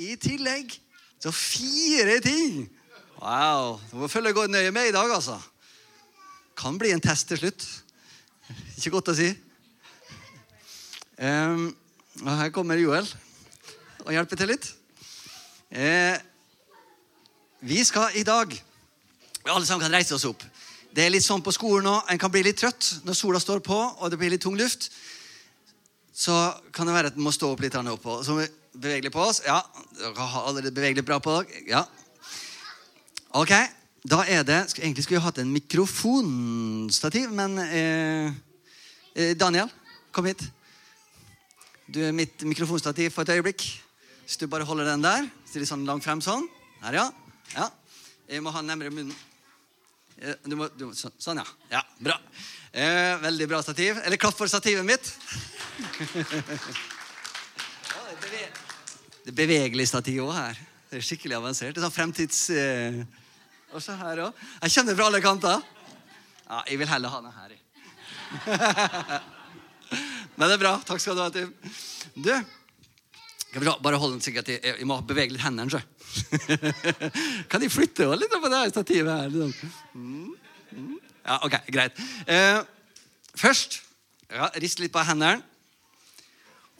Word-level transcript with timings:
i 0.00 0.16
tillegg. 0.20 0.72
Så 1.20 1.32
fire 1.34 2.20
ting. 2.24 2.64
Wow. 3.20 3.78
Du 3.90 4.00
må 4.00 4.08
følge 4.08 4.32
godt 4.32 4.50
nøye 4.50 4.72
med 4.72 4.88
i 4.88 4.94
dag, 4.96 5.12
altså. 5.12 5.36
Kan 6.56 6.78
bli 6.80 6.92
en 6.94 7.02
test 7.04 7.28
til 7.28 7.40
slutt. 7.42 7.66
Ikke 8.76 8.94
godt 8.96 9.12
å 9.12 9.16
si. 9.16 9.28
Um, 11.20 11.68
her 12.24 12.48
kommer 12.54 12.80
Joel 12.80 13.04
og 14.06 14.14
hjelper 14.14 14.40
til 14.40 14.54
litt. 14.54 14.70
Uh, 15.70 16.16
vi 17.60 17.84
skal 17.84 18.16
i 18.16 18.24
dag 18.26 18.54
Alle 19.44 19.66
sammen 19.66 19.84
kan 19.84 19.92
reise 19.92 20.14
oss 20.16 20.24
opp. 20.28 20.42
Det 20.92 21.04
er 21.04 21.12
litt 21.12 21.24
sånn 21.24 21.42
på 21.44 21.52
skolen 21.54 21.86
nå. 21.86 21.94
En 22.12 22.18
kan 22.20 22.32
bli 22.32 22.42
litt 22.44 22.58
trøtt 22.60 23.04
når 23.06 23.16
sola 23.16 23.40
står 23.40 23.62
på 23.64 23.76
og 23.76 24.10
det 24.10 24.18
blir 24.20 24.32
litt 24.32 24.42
tung 24.44 24.56
luft. 24.58 24.90
Så 26.12 26.34
kan 26.76 26.88
det 26.88 26.96
være 26.96 27.12
at 27.12 27.16
en 27.16 27.24
må 27.24 27.32
stå 27.32 27.52
opp 27.54 27.62
litt 27.64 27.76
oppå. 27.78 28.18
Så 28.24 28.36
må 28.70 28.78
vi 28.78 28.86
bevege 28.86 29.06
litt 29.06 29.14
på 29.14 29.22
oss. 29.22 29.42
Ja, 29.46 29.60
dere 29.98 30.14
har 30.14 30.46
allerede 30.46 30.74
bevegelig 30.74 31.04
bra 31.04 31.18
på 31.18 31.42
dere. 31.42 31.62
Ja. 31.66 31.84
Ok, 33.34 33.52
da 34.02 34.24
er 34.26 34.42
det 34.42 34.74
Egentlig 34.78 35.04
skulle 35.04 35.20
vi 35.20 35.24
hatt 35.24 35.38
en 35.38 35.52
mikrofonstativ, 35.52 37.30
men 37.30 37.58
eh, 37.58 38.32
eh, 39.14 39.36
Daniel, 39.36 39.70
kom 40.12 40.26
hit. 40.26 40.42
Du 41.86 42.00
er 42.02 42.12
mitt 42.12 42.42
mikrofonstativ 42.42 43.10
for 43.10 43.22
et 43.22 43.34
øyeblikk. 43.36 43.62
Hvis 44.24 44.38
du 44.38 44.46
bare 44.46 44.64
holder 44.64 44.84
den 44.84 45.02
der. 45.02 45.28
stiller 45.46 45.66
sånn 45.66 45.86
langt 45.86 46.04
frem 46.04 46.20
sånn. 46.22 46.46
Her, 46.82 46.94
ja. 46.94 47.10
ja. 47.56 47.70
Jeg 48.28 48.42
må 48.42 48.50
ha 48.54 48.62
den 48.62 48.70
nærmere 48.70 48.90
munnen. 48.94 49.14
Eh, 50.20 50.34
du 50.46 50.54
må, 50.56 50.68
du 50.76 50.86
må, 50.86 50.94
så, 50.94 51.10
sånn, 51.18 51.42
ja. 51.42 51.46
ja. 51.74 51.82
Bra. 51.98 52.20
Eh, 52.70 53.18
veldig 53.22 53.50
bra 53.50 53.62
stativ. 53.62 53.98
Eller 54.04 54.20
klapp 54.20 54.38
for 54.38 54.46
stativet 54.50 54.86
mitt. 54.86 55.10
det 59.30 59.44
er 59.44 59.46
bevegelig 59.46 59.84
stativ 59.86 60.24
òg 60.24 60.32
her. 60.34 60.56
Det 60.90 60.98
er 60.98 61.04
skikkelig 61.06 61.36
avansert. 61.38 61.74
Det 61.74 61.78
er 61.78 61.84
sånn 61.86 61.94
fremtids... 61.94 62.38
Eh, 62.50 63.02
og 63.70 63.82
så 63.82 63.94
her 63.94 64.24
òg. 64.24 64.38
Jeg 64.64 64.72
kjenner 64.74 64.96
fra 64.98 65.04
alle 65.06 65.20
kanter. 65.22 65.60
Ja, 66.48 66.62
jeg 66.66 66.80
vil 66.80 66.88
heller 66.90 67.12
ha 67.12 67.20
den 67.22 67.36
her, 67.36 67.52
jeg. 67.54 67.60
Men 70.34 70.48
det 70.48 70.56
er 70.56 70.62
bra. 70.64 70.72
Takk 70.88 71.02
skal 71.02 71.14
du 71.14 71.22
ha, 71.22 71.28
Tim. 71.30 71.52
Du, 72.16 72.32
bare 73.84 74.00
holde 74.02 74.16
den 74.16 74.24
sikkert 74.24 74.50
jeg, 74.50 74.58
jeg 74.66 74.88
må 74.90 74.96
bevege 75.06 75.36
litt 75.36 75.44
hendene, 75.44 75.70
så. 75.70 75.78
kan 77.52 77.62
de 77.62 77.70
flytte 77.70 78.08
også 78.08 78.18
litt 78.24 78.34
på 78.34 78.50
det 78.50 78.64
stativet 78.72 79.12
her? 79.14 79.30
Liksom? 79.30 79.76
Mm. 79.94 80.96
Ja, 81.20 81.36
ok, 81.46 81.54
greit. 81.70 82.02
Eh, 82.26 82.58
først 83.38 83.78
ja, 84.26 84.50
rist 84.58 84.82
litt 84.82 84.94
på 84.94 85.06
hendene. 85.06 85.38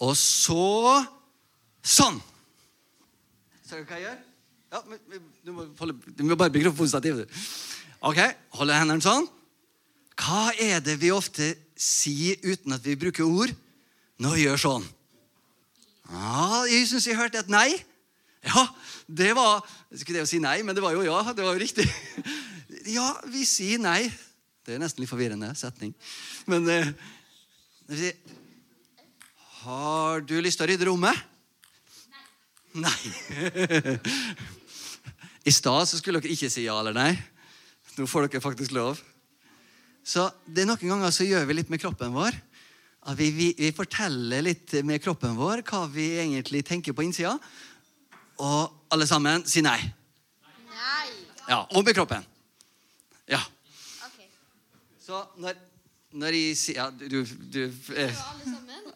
Og 0.03 0.19
så 0.19 0.99
sånn. 1.87 2.19
Ser 3.71 3.85
du 3.85 3.87
hva 3.87 3.99
jeg 4.01 4.09
gjør? 4.09 4.23
Ja, 4.71 4.79
du 5.47 5.53
må, 5.55 5.65
holde, 5.79 5.95
du 6.19 6.25
må 6.27 6.35
bare 6.39 6.51
mikrofonstativet. 6.51 7.31
Ok, 8.03 8.19
holde 8.59 8.79
hendene 8.81 9.05
sånn. 9.05 9.29
Hva 10.19 10.49
er 10.59 10.83
det 10.83 10.97
vi 10.99 11.13
ofte 11.15 11.53
sier 11.79 12.41
uten 12.43 12.75
at 12.75 12.83
vi 12.83 12.97
bruker 12.99 13.29
ord, 13.29 13.53
vi 14.21 14.43
gjør 14.43 14.59
sånn? 14.59 14.89
Ja, 16.11 16.65
Jeg 16.67 16.89
syns 16.91 17.07
jeg 17.07 17.19
hørte 17.21 17.39
et 17.39 17.53
nei. 17.53 17.69
Ja, 18.43 18.67
det 19.07 19.35
var 19.37 19.63
Ikke 19.95 20.15
det 20.17 20.25
å 20.25 20.29
si 20.29 20.41
nei, 20.43 20.63
men 20.67 20.75
det 20.75 20.83
var 20.83 20.97
jo 20.97 21.05
ja. 21.07 21.21
Det 21.31 21.45
var 21.45 21.55
jo 21.55 21.63
riktig. 21.63 21.87
Ja, 22.91 23.13
vi 23.29 23.45
sier 23.45 23.79
nei. 23.83 24.09
Det 24.65 24.75
er 24.75 24.81
nesten 24.81 25.03
litt 25.03 25.11
forvirrende 25.11 25.51
setning. 25.59 25.93
Men 26.49 26.67
eh, 26.73 28.15
Har 29.63 30.25
du 30.25 30.39
lyst 30.41 30.59
til 30.59 30.67
å 30.67 30.71
rydde 30.71 30.89
rommet? 30.89 31.30
Nei. 32.79 33.99
I 35.49 35.53
stad 35.53 35.89
skulle 35.89 36.21
dere 36.21 36.35
ikke 36.35 36.51
si 36.53 36.67
ja 36.67 36.77
eller 36.79 36.95
nei. 36.95 37.13
Nå 37.99 38.07
får 38.09 38.29
dere 38.29 38.43
faktisk 38.45 38.75
lov. 38.77 39.01
Så 40.07 40.29
det 40.47 40.65
er 40.65 40.71
Noen 40.71 40.93
ganger 40.95 41.13
så 41.15 41.27
gjør 41.27 41.47
vi 41.49 41.57
litt 41.59 41.73
med 41.73 41.83
kroppen 41.83 42.15
vår. 42.15 42.37
At 43.11 43.17
vi, 43.17 43.31
vi, 43.33 43.49
vi, 43.57 43.71
forteller 43.73 44.45
litt 44.45 44.75
med 44.85 45.01
kroppen 45.03 45.37
vår 45.39 45.65
hva 45.69 45.87
vi 45.91 46.13
egentlig 46.21 46.63
tenker 46.69 46.95
på 46.97 47.05
innsida. 47.07 47.35
Og 48.41 48.93
alle 48.93 49.09
sammen 49.09 49.45
sier 49.49 49.65
nei. 49.67 49.81
Nei. 50.69 51.09
Ja, 51.49 51.65
Og 51.75 51.85
med 51.85 51.97
kroppen. 51.97 52.25
Ja. 53.31 53.41
Ok. 54.07 54.21
Så 55.03 55.25
når, 55.41 55.59
når 56.13 56.37
jeg 56.37 56.59
sier 56.61 56.79
Ja, 56.79 56.91
du, 56.91 57.25
du, 57.25 57.65
eh? 57.97 58.23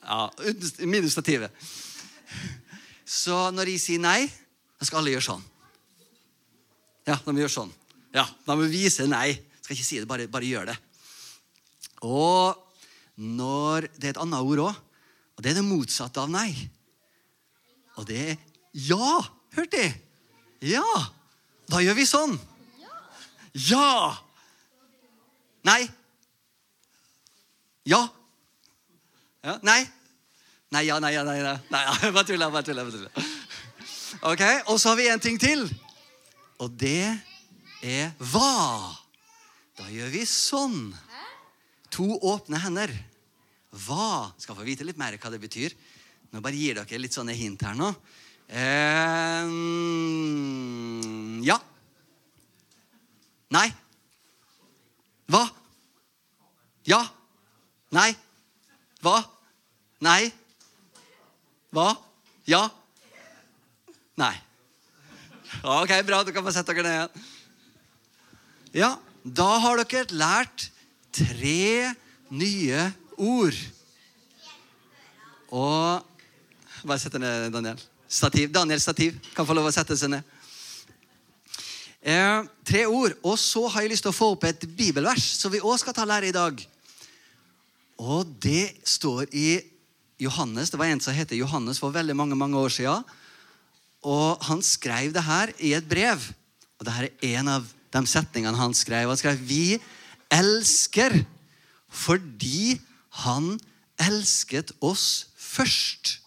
Ja, 0.05 0.29
Minus 0.85 1.17
stativet. 1.17 1.51
Så 3.15 3.37
når 3.55 3.71
jeg 3.75 3.83
sier 3.83 4.03
nei, 4.03 4.25
da 4.79 4.87
skal 4.89 5.01
alle 5.01 5.13
gjøre 5.15 5.29
sånn. 5.29 5.45
Ja, 7.07 7.19
de 7.21 7.35
gjør 7.37 7.53
sånn. 7.53 7.73
Ja, 8.15 8.25
De 8.47 8.57
må 8.57 8.67
vise 8.71 9.07
nei. 9.11 9.35
Skal 9.61 9.77
ikke 9.77 9.87
si 9.87 10.01
det, 10.01 10.09
bare, 10.09 10.27
bare 10.31 10.49
gjør 10.49 10.71
det. 10.73 10.77
Og 12.05 12.61
når 13.15 13.87
Det 13.95 14.09
er 14.09 14.17
et 14.17 14.23
annet 14.23 14.43
ord 14.43 14.65
òg, 14.65 14.79
og 15.35 15.43
det 15.43 15.53
er 15.53 15.59
det 15.61 15.67
motsatte 15.67 16.23
av 16.23 16.31
nei. 16.31 16.51
Og 17.99 18.07
det 18.09 18.19
er 18.33 18.37
ja. 18.75 19.21
Hørte 19.55 19.79
de? 19.79 19.91
Ja. 20.75 20.83
Da 21.71 21.83
gjør 21.83 21.95
vi 21.99 22.07
sånn. 22.09 22.35
Ja. 23.71 24.17
Nei. 25.65 25.85
Ja. 27.87 28.01
Nei. 29.63 29.85
Nei, 30.75 30.89
ja, 30.89 30.99
nei, 30.99 31.13
ja, 31.15 31.23
nei, 31.23 31.39
nei. 31.39 31.55
nei 31.71 31.83
ja. 31.87 32.11
Bare 32.11 32.27
tulla, 32.27 32.51
bare 32.51 32.67
tulla. 32.67 32.85
bare. 32.85 33.25
Ok, 34.27 34.43
Og 34.73 34.81
så 34.81 34.91
har 34.91 34.97
vi 34.99 35.09
en 35.13 35.23
ting 35.23 35.39
til. 35.39 35.69
Og 36.59 36.71
det 36.81 37.15
er 37.85 38.11
hva. 38.19 38.95
Da 39.79 39.87
gjør 39.91 40.11
vi 40.15 40.25
sånn. 40.27 40.79
To 41.95 42.09
åpne 42.27 42.59
hender. 42.65 42.91
Hva? 43.87 44.33
Skal 44.39 44.59
få 44.59 44.67
vite 44.67 44.87
litt 44.87 44.99
mer 44.99 45.15
hva 45.19 45.31
det 45.31 45.43
betyr. 45.43 45.75
Nå 46.35 46.43
bare 46.43 46.59
gir 46.59 46.81
dere 46.81 46.99
litt 47.03 47.15
sånne 47.15 47.37
hint 47.39 47.63
her 47.63 47.79
nå. 47.79 47.93
Eh, 48.51 49.47
ja. 51.47 51.59
Nei. 53.55 53.69
Hva? 55.31 55.45
Ja. 56.91 57.05
Nei. 57.95 58.11
Hva? 59.05 59.21
Nei. 60.03 60.33
Hva? 61.75 61.91
Ja. 62.47 62.69
Nei. 64.21 64.35
Ok, 65.65 65.91
bra. 66.07 66.23
Du 66.23 66.31
kan 66.35 66.45
få 66.47 66.53
sette 66.55 66.75
dere 66.77 66.87
ned 66.87 66.95
igjen. 66.95 67.31
Ja, 68.75 68.91
da 69.23 69.49
har 69.63 69.83
dere 69.83 70.15
lært 70.15 70.69
tre 71.15 71.95
nye 72.31 72.89
ord. 73.19 73.59
Og 75.55 76.11
Bare 76.85 77.01
sett 77.01 77.15
deg 77.17 77.23
ned, 77.23 77.47
Daniel. 77.49 77.79
Stativ. 78.13 78.51
Daniel 78.53 78.81
Stativ 78.83 79.15
kan 79.33 79.47
få 79.49 79.55
lov 79.57 79.71
å 79.71 79.73
sette 79.73 79.97
seg 79.97 80.11
ned. 80.13 80.33
Eh, 82.05 82.43
tre 82.61 82.83
ord. 82.85 83.15
Og 83.25 83.39
så 83.41 83.63
har 83.73 83.87
jeg 83.87 83.95
lyst 83.95 84.05
til 84.05 84.13
å 84.13 84.17
få 84.17 84.35
opp 84.35 84.45
et 84.45 84.67
bibelvers 84.77 85.25
som 85.39 85.53
vi 85.55 85.63
òg 85.65 85.79
skal 85.81 85.97
ta 85.97 86.05
lære 86.05 86.29
i 86.29 86.35
dag. 86.37 86.61
Og 88.05 88.35
det 88.45 88.75
står 88.85 89.33
i 89.33 89.49
Johannes. 90.21 90.71
Det 90.71 90.79
var 90.79 90.91
en 90.91 91.03
som 91.03 91.15
heter 91.17 91.39
Johannes 91.39 91.81
for 91.83 91.95
veldig 91.95 92.17
mange 92.17 92.39
mange 92.39 92.59
år 92.59 92.73
siden. 92.73 93.05
Og 94.05 94.43
han 94.45 94.63
skrev 94.63 95.13
det 95.15 95.25
her 95.25 95.53
i 95.59 95.73
et 95.77 95.89
brev. 95.89 96.21
Og 96.79 96.87
det 96.87 96.95
her 96.95 97.09
er 97.09 97.39
en 97.41 97.51
av 97.57 97.69
de 97.95 98.03
setningene 98.11 98.59
han 98.59 98.75
skrev. 98.77 99.09
Han 99.09 99.21
skrev 99.21 99.41
Vi 99.41 99.79
elsker 100.33 101.23
fordi 101.95 102.81
han 103.23 103.55
elsket 104.03 104.73
oss 104.83 105.27
først. 105.39 106.19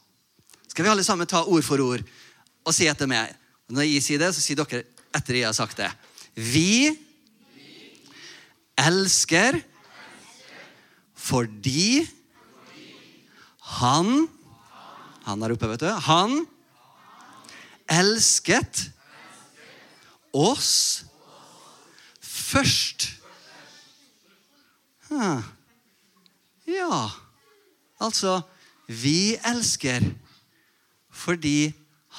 Skal 0.71 0.85
vi 0.85 0.91
alle 0.93 1.03
sammen 1.03 1.27
ta 1.27 1.43
ord 1.43 1.65
for 1.67 1.81
ord 1.83 2.05
og 2.63 2.75
si 2.75 2.87
etter 2.87 3.09
meg? 3.09 3.33
Når 3.67 3.83
jeg 3.83 4.03
sier 4.05 4.21
det, 4.21 4.31
så 4.31 4.43
sier 4.43 4.59
dere 4.59 4.85
etter 5.17 5.41
jeg 5.41 5.49
har 5.49 5.57
sagt 5.57 5.79
det. 5.81 5.89
Vi 6.37 6.93
elsker 8.79 9.59
fordi 11.17 12.05
han 13.67 14.27
Han 15.27 15.43
er 15.43 15.51
oppe, 15.51 15.67
vet 15.67 15.81
du. 15.83 15.89
Han 15.91 16.45
elsket 17.91 18.85
oss 20.31 21.03
først. 22.23 23.09
Ja 26.67 27.07
Altså, 27.99 28.41
vi 28.87 29.35
elsker 29.41 30.05
fordi 31.17 31.73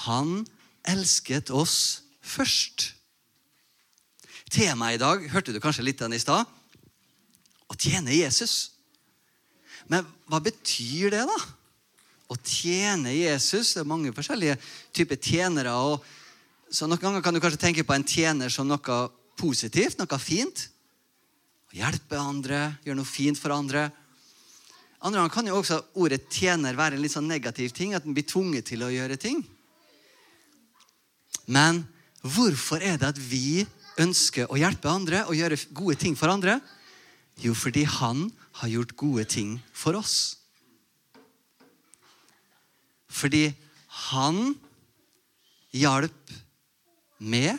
han 0.04 0.42
elsket 0.88 1.52
oss 1.54 2.02
først. 2.18 2.94
Temaet 4.50 4.98
i 4.98 5.00
dag 5.00 5.22
hørte 5.30 5.54
du 5.54 5.60
kanskje 5.62 5.84
litt 5.86 6.02
av 6.02 6.12
i 6.12 6.18
stad. 6.18 6.48
Å 7.68 7.76
tjene 7.78 8.16
Jesus. 8.16 8.77
Men 9.88 10.06
hva 10.28 10.40
betyr 10.44 11.14
det, 11.14 11.24
da? 11.28 11.38
å 12.28 12.36
tjene 12.44 13.14
Jesus. 13.14 13.74
Det 13.74 13.82
er 13.82 13.88
mange 13.88 14.12
forskjellige 14.16 14.58
typer 14.96 15.20
tjenere. 15.20 15.72
og 15.72 16.04
så 16.70 16.88
Noen 16.88 17.00
ganger 17.00 17.24
kan 17.24 17.34
du 17.34 17.40
kanskje 17.40 17.60
tenke 17.60 17.86
på 17.86 17.96
en 17.96 18.04
tjener 18.04 18.52
som 18.52 18.68
noe 18.68 18.98
positivt, 19.38 19.98
noe 20.00 20.20
fint. 20.20 20.68
Hjelpe 21.72 22.20
andre, 22.20 22.78
gjøre 22.84 23.00
noe 23.00 23.08
fint 23.08 23.40
for 23.40 23.54
andre. 23.56 23.88
Andre 24.98 25.22
ganger 25.22 25.34
kan 25.34 25.48
jo 25.48 25.60
også 25.60 25.80
ordet 26.00 26.26
tjener 26.32 26.76
være 26.76 26.96
en 26.96 27.04
litt 27.04 27.14
sånn 27.14 27.28
negativ 27.28 27.72
ting. 27.76 27.94
At 27.96 28.04
en 28.04 28.16
blir 28.16 28.28
tvunget 28.28 28.68
til 28.72 28.84
å 28.84 28.92
gjøre 28.92 29.16
ting. 29.20 29.40
Men 31.48 31.80
hvorfor 32.20 32.82
er 32.84 32.98
det 33.00 33.14
at 33.14 33.20
vi 33.20 33.64
ønsker 33.98 34.50
å 34.52 34.58
hjelpe 34.58 34.90
andre 34.90 35.24
og 35.30 35.38
gjøre 35.38 35.60
gode 35.72 35.96
ting 36.00 36.18
for 36.18 36.28
andre? 36.32 36.58
Jo, 37.40 37.54
fordi 37.56 37.86
han 37.88 38.26
har 38.58 38.68
gjort 38.72 38.96
gode 38.98 39.24
ting 39.30 39.56
for 39.72 39.98
oss. 39.98 40.38
Fordi 43.08 43.50
han 44.10 44.54
hjalp 45.74 46.36
med 47.18 47.58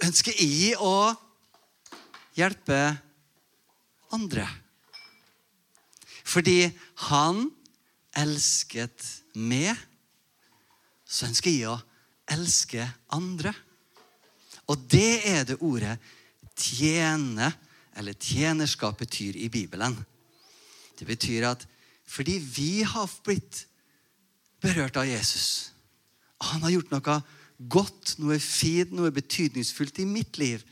Ønsker 0.00 0.32
jeg 0.32 0.78
å 0.80 1.12
hjelpe 2.32 2.78
andre? 4.16 4.46
Fordi 6.24 6.70
han 7.10 7.42
elsket 8.16 9.04
meg, 9.36 9.76
så 11.04 11.28
ønsker 11.28 11.52
jeg 11.52 11.68
å 11.68 11.76
elske 12.32 12.86
andre. 13.12 13.52
Og 14.72 14.88
det 14.88 15.20
er 15.28 15.44
det 15.50 15.58
ordet 15.60 15.98
tjene 16.56 17.50
eller 17.98 18.14
tjenerskap 18.14 18.98
betyr 18.98 19.36
i 19.36 19.48
Bibelen. 19.52 19.96
Det 20.98 21.06
betyr 21.08 21.48
at 21.50 21.66
fordi 22.10 22.38
vi 22.42 22.82
har 22.82 23.10
blitt 23.24 23.64
berørt 24.60 24.98
av 24.98 25.06
Jesus, 25.08 25.70
han 26.40 26.62
har 26.64 26.74
gjort 26.74 26.90
noe 26.92 27.20
godt, 27.70 28.14
noe 28.20 28.38
fint, 28.40 28.92
noe 28.96 29.12
betydningsfullt 29.14 30.00
i 30.02 30.08
mitt 30.08 30.40
liv, 30.40 30.64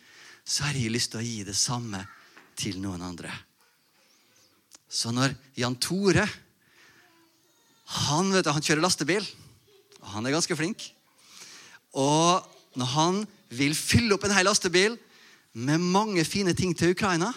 så 0.45 0.65
har 0.67 0.77
jeg 0.77 0.93
lyst 0.93 1.13
til 1.13 1.21
å 1.21 1.27
gi 1.27 1.45
det 1.45 1.57
samme 1.57 2.01
til 2.59 2.81
noen 2.83 3.05
andre. 3.05 3.31
Så 4.89 5.13
når 5.13 5.35
Jan 5.59 5.77
Tore 5.77 6.25
han, 8.09 8.33
du, 8.33 8.41
han 8.45 8.65
kjører 8.65 8.85
lastebil, 8.85 9.25
og 10.01 10.09
han 10.15 10.27
er 10.27 10.35
ganske 10.35 10.57
flink. 10.57 10.83
Og 11.97 12.45
når 12.77 12.91
han 12.93 13.21
vil 13.53 13.77
fylle 13.77 14.17
opp 14.17 14.27
en 14.29 14.35
hel 14.37 14.49
lastebil 14.49 14.97
med 15.59 15.83
mange 15.83 16.25
fine 16.25 16.55
ting 16.55 16.75
til 16.77 16.95
Ukraina, 16.95 17.33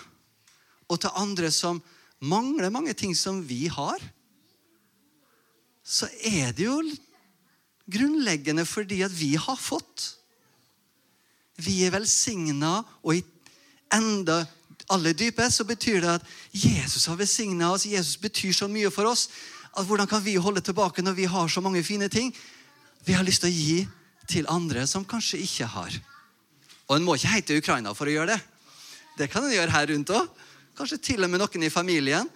og 0.92 1.00
til 1.02 1.18
andre 1.18 1.50
som 1.52 1.82
mangler 2.22 2.70
mange 2.74 2.94
ting 2.94 3.16
som 3.18 3.42
vi 3.48 3.66
har, 3.72 4.02
så 5.82 6.08
er 6.22 6.52
det 6.54 6.68
jo 6.68 6.78
grunnleggende 7.92 8.66
fordi 8.70 9.02
at 9.02 9.14
vi 9.16 9.34
har 9.36 9.58
fått. 9.58 10.12
Vi 11.62 11.82
er 11.86 11.94
velsigna, 11.96 12.82
og 13.02 13.18
i 13.18 13.24
enda 13.94 14.44
aller 14.92 15.16
dypest 15.18 15.62
så 15.62 15.66
betyr 15.68 16.02
det 16.04 16.14
at 16.20 16.28
Jesus 16.54 17.08
har 17.10 17.18
velsigna 17.20 17.72
oss. 17.74 17.88
Jesus 17.90 18.20
betyr 18.22 18.54
så 18.54 18.70
mye 18.70 18.92
for 18.92 19.10
oss. 19.10 19.30
at 19.78 19.86
Hvordan 19.86 20.08
kan 20.08 20.24
vi 20.24 20.36
holde 20.36 20.62
tilbake 20.62 21.02
når 21.02 21.14
vi 21.14 21.26
har 21.26 21.48
så 21.48 21.62
mange 21.62 21.84
fine 21.84 22.10
ting? 22.10 22.36
Vi 23.06 23.14
har 23.14 23.24
lyst 23.24 23.42
til 23.42 23.50
å 23.50 23.56
gi 23.56 23.88
til 24.28 24.50
andre 24.50 24.88
som 24.88 25.06
kanskje 25.06 25.42
ikke 25.42 25.66
har. 25.66 25.92
Og 26.92 26.98
en 26.98 27.06
må 27.08 27.16
ikke 27.16 27.32
heite 27.32 27.56
Ukraina 27.56 27.94
for 27.96 28.12
å 28.12 28.12
gjøre 28.12 28.34
det. 28.36 28.42
Det 29.16 29.30
kan 29.32 29.46
en 29.48 29.54
gjøre 29.54 29.72
her 29.72 29.88
rundt 29.94 30.12
òg. 30.12 30.42
Kanskje 30.76 30.98
til 31.00 31.24
og 31.24 31.32
med 31.32 31.40
noen 31.40 31.64
i 31.64 31.72
familien. 31.72 32.28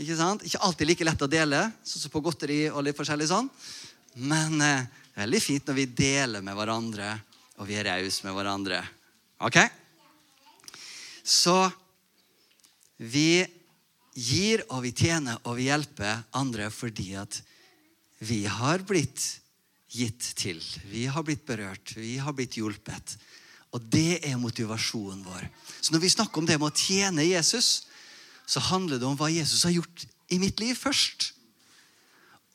Ikke 0.00 0.16
sant? 0.16 0.44
Ikke 0.48 0.62
alltid 0.64 0.88
like 0.88 1.04
lett 1.04 1.24
å 1.24 1.28
dele, 1.28 1.66
sånn 1.84 2.06
som 2.06 2.12
på 2.14 2.22
godteri 2.24 2.62
og 2.70 2.80
litt 2.86 2.96
forskjellig 2.96 3.28
sånn. 3.28 3.50
Men 4.24 4.56
eh, 4.64 4.86
veldig 5.18 5.40
fint 5.44 5.68
når 5.68 5.76
vi 5.82 5.86
deler 5.98 6.44
med 6.44 6.56
hverandre, 6.56 7.10
og 7.60 7.68
vi 7.68 7.76
er 7.76 7.90
rause 7.90 8.24
med 8.24 8.36
hverandre. 8.38 8.80
Ok? 9.44 9.58
Så 11.20 11.58
vi 12.96 13.44
gir, 14.16 14.64
og 14.72 14.80
vi 14.86 14.94
tjener, 14.96 15.36
og 15.44 15.60
vi 15.60 15.68
hjelper 15.68 16.24
andre 16.40 16.72
fordi 16.72 17.10
at 17.20 17.42
vi 18.24 18.46
har 18.48 18.80
blitt 18.88 19.28
gitt 19.92 20.32
til. 20.40 20.60
Vi 20.88 21.04
har 21.10 21.24
blitt 21.26 21.44
berørt. 21.44 21.92
Vi 22.00 22.16
har 22.22 22.32
blitt 22.36 22.56
hjulpet. 22.56 23.16
Og 23.72 23.84
det 23.92 24.20
er 24.28 24.40
motivasjonen 24.40 25.22
vår. 25.24 25.46
Så 25.80 25.94
når 25.94 26.04
vi 26.04 26.12
snakker 26.12 26.42
om 26.42 26.48
det 26.48 26.58
med 26.60 26.68
å 26.68 26.76
tjene 26.76 27.24
Jesus, 27.24 27.86
så 28.46 28.60
handler 28.68 29.00
det 29.00 29.08
om 29.08 29.16
hva 29.16 29.30
Jesus 29.32 29.64
har 29.64 29.74
gjort 29.74 30.04
i 30.32 30.38
mitt 30.42 30.60
liv 30.60 30.76
først. 30.76 31.30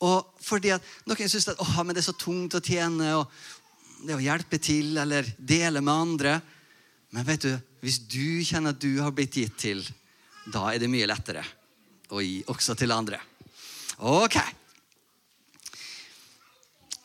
Og 0.04 0.28
fordi 0.44 0.70
at 0.76 0.84
Noen 1.08 1.30
syns 1.30 1.48
at 1.50 1.62
men 1.82 1.96
det 1.96 2.04
er 2.04 2.10
så 2.10 2.18
tungt 2.18 2.54
å 2.54 2.62
tjene 2.62 3.16
og 3.18 3.32
det 4.06 4.14
å 4.14 4.22
hjelpe 4.22 4.60
til 4.62 4.94
eller 5.00 5.26
dele 5.38 5.82
med 5.82 5.94
andre. 5.94 6.36
Men 7.10 7.26
vet 7.26 7.48
du, 7.48 7.54
hvis 7.82 7.98
du 8.06 8.44
kjenner 8.46 8.76
at 8.76 8.82
du 8.82 9.00
har 9.02 9.14
blitt 9.14 9.36
gitt 9.40 9.56
til, 9.58 9.82
da 10.46 10.68
er 10.70 10.78
det 10.78 10.90
mye 10.90 11.08
lettere 11.08 11.42
å 12.14 12.22
gi 12.22 12.38
også 12.48 12.76
til 12.78 12.94
andre. 12.94 13.18
Ok. 13.98 14.38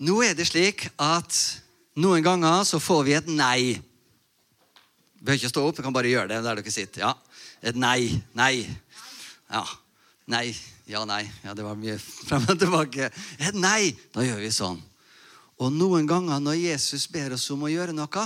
Nå 0.04 0.20
er 0.26 0.38
det 0.38 0.46
slik 0.50 0.86
at 1.02 1.38
noen 2.02 2.24
ganger 2.26 2.64
så 2.68 2.80
får 2.82 3.04
vi 3.08 3.18
et 3.18 3.30
nei. 3.32 3.82
Behøver 5.24 5.40
ikke 5.40 5.54
stå 5.54 5.62
opp, 5.64 5.78
du 5.78 5.86
kan 5.86 5.96
bare 5.96 6.12
gjøre 6.12 6.28
det 6.34 6.42
der 6.44 6.60
dere 6.60 6.72
sitter. 6.74 7.06
Ja, 7.06 7.14
Et 7.64 7.78
nei. 7.80 8.12
Nei. 8.36 8.68
Ja. 9.48 9.64
Nei. 10.28 10.50
Ja, 10.86 11.06
nei. 11.08 11.24
Ja, 11.46 11.54
Det 11.56 11.64
var 11.64 11.78
mye 11.80 11.96
frem 11.98 12.44
og 12.52 12.60
tilbake. 12.60 13.08
Et 13.40 13.56
nei. 13.56 13.96
Da 14.12 14.26
gjør 14.26 14.42
vi 14.44 14.52
sånn. 14.52 14.82
Og 15.64 15.72
noen 15.72 16.10
ganger 16.10 16.42
når 16.44 16.60
Jesus 16.60 17.08
ber 17.08 17.38
oss 17.38 17.48
om 17.56 17.64
å 17.64 17.72
gjøre 17.72 17.96
noe, 17.96 18.26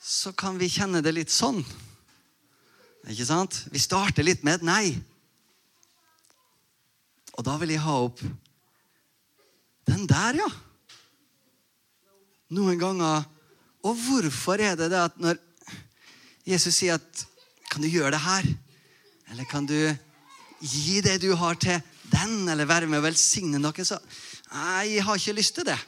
så 0.00 0.32
kan 0.32 0.56
vi 0.56 0.70
kjenne 0.72 1.02
det 1.04 1.12
litt 1.12 1.34
sånn. 1.34 1.60
Ikke 3.04 3.28
sant? 3.28 3.60
Vi 3.68 3.82
starter 3.82 4.24
litt 4.24 4.44
med 4.46 4.62
et 4.62 4.66
nei. 4.66 4.96
Og 7.36 7.44
da 7.44 7.58
vil 7.60 7.74
jeg 7.74 7.84
ha 7.84 8.00
opp 8.06 8.22
den 9.86 10.06
der, 10.08 10.40
ja. 10.40 10.48
Noen 12.56 12.80
ganger. 12.80 13.26
Og 13.86 13.94
hvorfor 13.94 14.60
er 14.62 14.74
det 14.78 14.90
det 14.92 15.00
at 15.00 15.18
når 15.22 15.38
Jesus 16.46 16.74
sier 16.74 16.98
at 16.98 17.26
Kan 17.66 17.82
du 17.82 17.90
gjøre 17.90 18.12
det 18.14 18.22
her? 18.22 18.46
Eller 19.32 19.44
kan 19.50 19.66
du 19.66 19.74
gi 20.62 21.00
det 21.02 21.18
du 21.20 21.32
har 21.34 21.58
til 21.58 21.80
den, 22.12 22.48
eller 22.48 22.64
være 22.64 22.86
med 22.86 23.00
og 23.00 23.08
velsigne 23.08 23.58
noen', 23.58 23.84
Så 23.84 23.98
Nei, 24.52 24.94
jeg 24.94 25.02
har 25.04 25.16
ikke 25.18 25.32
lyst 25.32 25.54
til 25.54 25.66
det. 25.66 25.78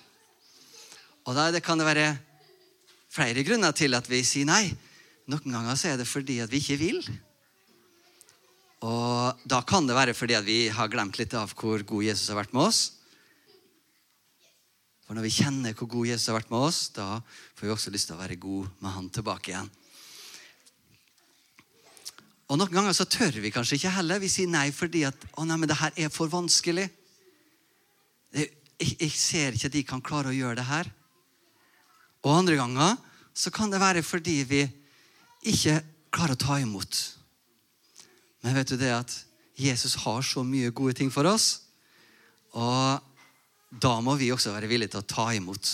Og 1.24 1.34
da 1.34 1.60
kan 1.60 1.78
det 1.78 1.86
være 1.86 2.18
flere 3.08 3.44
grunner 3.44 3.72
til 3.72 3.94
at 3.94 4.08
vi 4.10 4.24
sier 4.26 4.44
nei. 4.44 4.74
Noen 5.28 5.52
ganger 5.52 5.76
så 5.76 5.92
er 5.92 5.96
det 5.96 6.08
fordi 6.08 6.40
at 6.40 6.50
vi 6.50 6.58
ikke 6.58 6.78
vil. 6.80 7.00
Og 8.82 9.38
da 9.46 9.62
kan 9.62 9.86
det 9.86 9.94
være 9.94 10.14
fordi 10.14 10.34
at 10.34 10.44
vi 10.44 10.68
har 10.68 10.88
glemt 10.88 11.18
litt 11.18 11.34
av 11.34 11.54
hvor 11.54 11.82
god 11.82 12.02
Jesus 12.02 12.28
har 12.28 12.40
vært 12.42 12.52
med 12.52 12.68
oss. 12.68 12.97
For 15.08 15.16
når 15.16 15.24
vi 15.24 15.36
kjenner 15.38 15.72
hvor 15.72 15.88
god 15.88 16.10
Jesus 16.10 16.28
har 16.28 16.36
vært 16.36 16.50
med 16.52 16.60
oss, 16.66 16.78
da 16.92 17.22
får 17.56 17.64
vi 17.64 17.70
også 17.72 17.90
lyst 17.94 18.10
til 18.10 18.18
å 18.18 18.20
være 18.20 18.34
god 18.36 18.66
med 18.84 18.92
han 18.92 19.06
tilbake 19.08 19.54
igjen. 19.54 19.70
Og 22.52 22.60
Noen 22.60 22.74
ganger 22.76 22.92
så 22.92 23.06
tør 23.08 23.38
vi 23.40 23.52
kanskje 23.52 23.78
ikke 23.78 23.94
heller. 23.94 24.20
Vi 24.20 24.28
sier 24.28 24.52
nei 24.52 24.66
fordi 24.68 25.06
at 25.08 25.24
å 25.40 25.46
nei, 25.48 25.56
men 25.56 25.72
det 25.72 25.78
her 25.80 25.96
er 25.96 26.12
for 26.12 26.28
vanskelig. 26.28 26.84
Jeg, 28.36 28.52
jeg 28.76 29.10
ser 29.16 29.56
ikke 29.56 29.72
at 29.72 29.78
de 29.78 29.84
kan 29.88 30.04
klare 30.04 30.28
å 30.28 30.36
gjøre 30.36 30.60
det 30.60 30.68
her. 30.68 30.92
Og 32.20 32.34
andre 32.34 32.60
ganger 32.60 33.00
så 33.32 33.52
kan 33.54 33.72
det 33.72 33.80
være 33.80 34.04
fordi 34.04 34.42
vi 34.44 34.62
ikke 35.48 35.80
klarer 36.12 36.36
å 36.36 36.44
ta 36.44 36.60
imot. 36.60 37.00
Men 38.44 38.60
vet 38.60 38.76
du 38.76 38.76
det 38.76 38.92
at 38.92 39.18
Jesus 39.56 39.96
har 40.04 40.20
så 40.20 40.44
mye 40.44 40.68
gode 40.68 41.00
ting 41.00 41.08
for 41.08 41.24
oss, 41.32 41.64
og 42.52 43.07
da 43.68 43.98
må 44.00 44.16
vi 44.16 44.32
også 44.32 44.54
være 44.54 44.70
villige 44.70 44.94
til 44.94 45.02
å 45.02 45.08
ta 45.08 45.28
imot. 45.36 45.70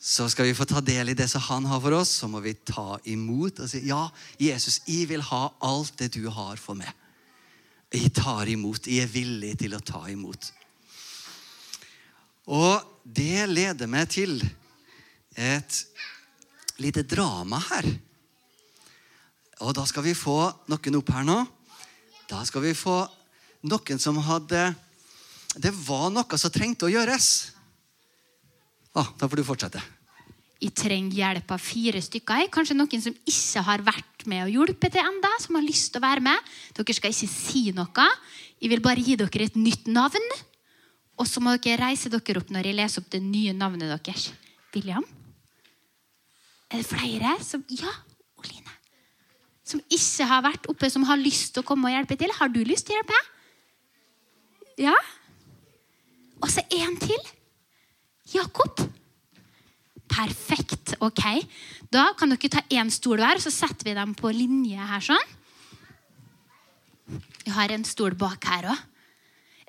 Så 0.00 0.30
skal 0.32 0.48
vi 0.48 0.56
få 0.56 0.64
ta 0.64 0.80
del 0.80 1.12
i 1.12 1.16
det 1.18 1.26
som 1.28 1.42
han 1.44 1.66
har 1.68 1.80
for 1.84 1.98
oss, 1.98 2.14
så 2.22 2.28
må 2.30 2.40
vi 2.40 2.54
ta 2.54 2.96
imot 3.10 3.60
og 3.60 3.68
si 3.68 3.82
ja, 3.90 4.06
Jesus, 4.40 4.80
jeg 4.88 5.10
vil 5.10 5.24
ha 5.28 5.42
alt 5.66 5.98
det 6.00 6.14
du 6.14 6.24
har 6.32 6.56
for 6.60 6.78
meg. 6.78 6.88
Jeg 7.90 8.12
tar 8.14 8.48
imot. 8.48 8.86
Jeg 8.86 9.04
er 9.04 9.10
villig 9.10 9.56
til 9.60 9.74
å 9.74 9.82
ta 9.82 10.04
imot. 10.08 10.52
Og 12.50 12.86
det 13.04 13.44
leder 13.50 13.90
meg 13.90 14.08
til 14.14 14.38
et 15.34 15.80
lite 16.80 17.02
drama 17.04 17.58
her. 17.66 17.88
Og 19.60 19.74
da 19.76 19.84
skal 19.90 20.06
vi 20.06 20.14
få 20.16 20.38
noen 20.70 21.00
opp 21.00 21.10
her 21.12 21.26
nå. 21.26 21.40
Da 22.30 22.44
skal 22.48 22.64
vi 22.64 22.76
få 22.78 23.02
noen 23.66 24.00
som 24.00 24.22
hadde 24.24 24.70
Det 25.58 25.72
var 25.86 26.10
noe 26.14 26.38
som 26.38 26.52
trengte 26.54 26.86
å 26.86 26.92
gjøres. 26.92 27.30
Ah, 28.94 29.08
da 29.18 29.26
får 29.26 29.40
du 29.40 29.46
fortsette. 29.46 29.82
Jeg 30.60 30.74
trenger 30.76 31.16
hjelp 31.16 31.52
av 31.54 31.62
fire 31.62 32.02
stykker. 32.04 32.50
Kanskje 32.52 32.76
noen 32.76 33.02
som 33.02 33.14
ikke 33.16 33.62
har 33.64 33.82
vært 33.86 34.26
med 34.28 34.44
og 34.44 34.52
hjulpet 34.52 34.92
til 34.92 35.06
enda, 35.06 35.30
som 35.40 35.56
har 35.56 35.64
lyst 35.64 35.94
til 35.94 36.02
å 36.02 36.04
være 36.04 36.24
med. 36.26 36.50
Dere 36.76 36.96
skal 36.96 37.14
ikke 37.14 37.30
si 37.32 37.62
noe. 37.72 38.08
Jeg 38.60 38.72
vil 38.74 38.82
bare 38.84 39.00
gi 39.00 39.16
dere 39.16 39.46
et 39.48 39.56
nytt 39.56 39.88
navn. 39.88 40.26
Og 41.20 41.28
så 41.28 41.40
må 41.40 41.54
dere 41.56 41.80
reise 41.86 42.12
dere 42.12 42.42
opp 42.42 42.52
når 42.52 42.68
jeg 42.68 42.76
leser 42.76 43.02
opp 43.02 43.08
det 43.12 43.22
nye 43.24 43.54
navnet 43.56 43.88
deres. 43.88 44.28
William? 44.74 45.06
Er 46.70 46.82
det 46.82 46.86
flere 46.86 47.34
som 47.42 47.64
Ja, 47.72 47.90
Oline. 48.38 48.76
Som 49.64 49.80
ikke 49.88 50.28
har 50.28 50.44
vært 50.44 50.68
oppe, 50.70 50.90
som 50.92 51.08
har 51.08 51.18
lyst 51.20 51.54
til 51.54 51.64
å 51.64 51.66
komme 51.66 51.88
og 51.88 51.96
hjelpe 51.96 52.20
til. 52.20 52.36
Har 52.36 52.52
du 52.52 52.60
lyst 52.68 52.86
til 52.86 52.94
å 52.94 53.00
hjelpe? 53.00 53.18
Ja? 54.80 54.94
Og 56.40 56.48
så 56.50 56.64
en 56.72 56.96
til. 57.00 57.20
Jakob. 58.34 58.80
Perfekt. 60.10 60.94
Ok. 61.00 61.22
Da 61.90 62.10
kan 62.18 62.32
dere 62.32 62.50
ta 62.52 62.62
én 62.70 62.90
stol 62.92 63.20
hver, 63.20 63.40
så 63.42 63.52
setter 63.52 63.90
vi 63.90 63.96
dem 63.98 64.14
på 64.18 64.32
linje 64.34 64.88
her 64.92 65.04
sånn. 65.04 65.36
Vi 67.44 67.52
har 67.54 67.72
en 67.74 67.84
stol 67.86 68.14
bak 68.18 68.44
her 68.46 68.70
òg. 68.70 68.86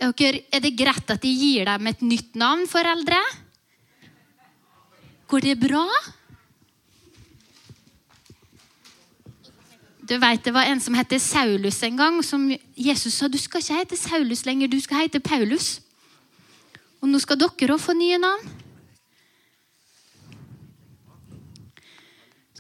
Er 0.02 0.62
det 0.64 0.74
greit 0.78 1.14
at 1.14 1.22
de 1.22 1.30
gir 1.30 1.70
dem 1.70 1.88
et 1.92 2.02
nytt 2.02 2.38
navn, 2.38 2.66
foreldre? 2.70 3.20
Går 5.30 5.46
det 5.46 5.60
bra? 5.62 5.86
Du 10.02 10.18
vet, 10.18 10.44
Det 10.44 10.54
var 10.54 10.66
en 10.66 10.82
som 10.82 10.94
het 10.94 11.22
Saulus 11.22 11.84
en 11.84 11.96
gang. 11.98 12.24
som 12.24 12.52
Jesus 12.76 13.14
sa 13.14 13.28
du 13.28 13.38
skal 13.38 13.62
ikke 13.62 13.78
hete 13.78 13.98
Saulus 13.98 14.46
lenger, 14.46 14.68
du 14.68 14.80
skal 14.80 14.98
hete 14.98 15.20
Paulus. 15.20 15.80
Og 17.02 17.10
nå 17.10 17.20
skal 17.22 17.40
dere 17.42 17.76
òg 17.76 17.82
få 17.82 17.96
nye 17.98 18.20
navn. 18.22 18.50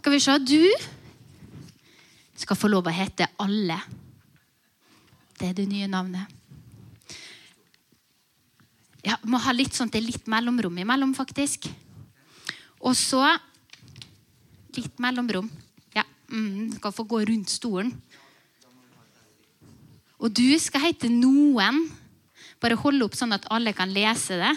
Skal 0.02 0.16
vi 0.16 0.20
se 0.20 0.38
Du 0.42 0.66
skal 2.42 2.58
få 2.58 2.72
lov 2.74 2.90
å 2.90 2.94
hete 2.94 3.28
Alle. 3.38 3.78
Det 5.38 5.50
er 5.50 5.54
det 5.58 5.68
nye 5.70 5.88
navnet. 5.90 6.26
Ja, 9.06 9.18
Må 9.26 9.38
ha 9.42 9.54
litt 9.54 9.74
sånn 9.78 9.90
til 9.90 10.06
litt 10.06 10.28
mellomrom 10.30 10.78
imellom, 10.78 11.14
faktisk. 11.18 11.70
Og 12.82 12.98
så 12.98 13.22
litt 14.78 14.98
mellomrom. 15.02 15.50
Ja, 15.94 16.04
mm, 16.30 16.78
skal 16.78 16.94
få 16.94 17.06
gå 17.10 17.22
rundt 17.30 17.50
stolen. 17.50 17.94
Og 20.22 20.30
du 20.34 20.46
skal 20.62 20.86
hete 20.86 21.10
Noen. 21.10 21.82
Bare 22.62 22.78
holde 22.78 23.08
opp 23.08 23.18
sånn 23.18 23.34
at 23.34 23.48
alle 23.54 23.74
kan 23.74 23.92
lese 23.94 24.38
det. 24.40 24.54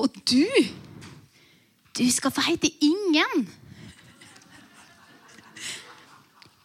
Og 0.00 0.10
du 0.26 0.44
Du 1.94 2.02
skal 2.10 2.32
få 2.34 2.42
hete 2.42 2.66
Ingen. 2.82 3.44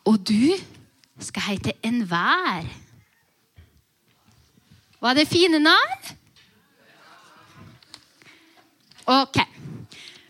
Og 0.10 0.18
du 0.26 0.58
skal 1.22 1.52
hete 1.52 1.76
Enhver. 1.86 2.66
Var 5.00 5.14
det 5.16 5.28
fine 5.30 5.60
navn? 5.62 6.10
Ok. 9.06 9.38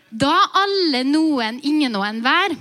Da 0.09 0.33
alle, 0.65 1.05
noen, 1.07 1.61
ingen 1.63 1.95
og 1.95 2.05
enhver 2.05 2.55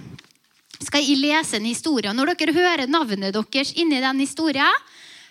skal 0.79 1.03
jeg 1.03 1.19
lese 1.21 1.59
en 1.59 1.67
historie. 1.69 2.11
Og 2.11 2.17
når 2.17 2.37
dere 2.39 2.55
hører 2.57 2.91
navnet 2.91 3.35
deres 3.35 3.75
inni 3.77 4.01
den 4.03 4.23
historien, 4.23 4.87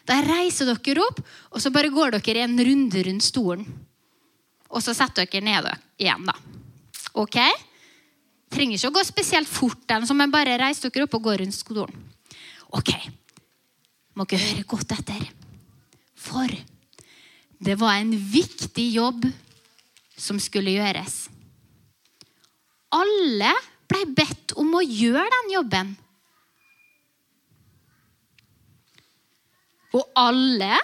da 0.08 0.22
reiser 0.24 0.70
dere 0.72 1.04
opp, 1.04 1.20
og 1.52 1.62
så 1.62 1.72
bare 1.74 1.92
går 1.92 2.18
dere 2.18 2.46
en 2.46 2.58
runde 2.64 3.04
rundt 3.08 3.26
stolen. 3.26 3.66
Og 4.72 4.84
så 4.84 4.96
setter 4.96 5.28
dere 5.28 5.44
ned 5.44 5.68
igjen, 6.00 6.28
da. 6.28 6.36
Ok? 7.18 7.40
Trenger 8.54 8.78
ikke 8.78 8.92
å 8.92 8.96
gå 8.96 9.04
spesielt 9.08 9.52
fort, 9.52 9.82
den, 9.90 10.08
så 10.08 10.16
men 10.16 10.32
bare 10.32 10.58
reis 10.60 10.80
dere 10.84 11.08
opp 11.08 11.18
og 11.20 11.28
gå 11.28 11.36
rundt 11.42 11.56
stolen. 11.56 12.08
Ok. 12.76 12.94
Må 14.16 14.26
ikke 14.26 14.40
høre 14.42 14.68
godt 14.68 14.96
etter. 14.96 15.28
For 16.18 16.52
det 17.64 17.76
var 17.80 18.00
en 18.00 18.14
viktig 18.16 18.88
jobb 18.96 19.28
som 20.18 20.40
skulle 20.42 20.74
gjøres. 20.74 21.28
Alle 22.96 23.52
ble 23.88 24.04
bedt 24.16 24.56
om 24.60 24.74
å 24.78 24.84
gjøre 24.84 25.28
den 25.34 25.54
jobben. 25.54 25.96
Og 29.96 30.03
alle 30.20 30.75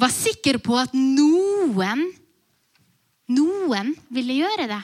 var 0.00 0.12
sikre 0.12 0.58
på 0.62 0.76
at 0.80 0.94
noen 0.96 2.08
noen 3.32 3.94
ville 4.12 4.36
gjøre 4.42 4.66
det. 4.68 4.82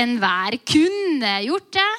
Enhver 0.00 0.56
kunne 0.70 1.32
gjort 1.44 1.72
det. 1.74 1.90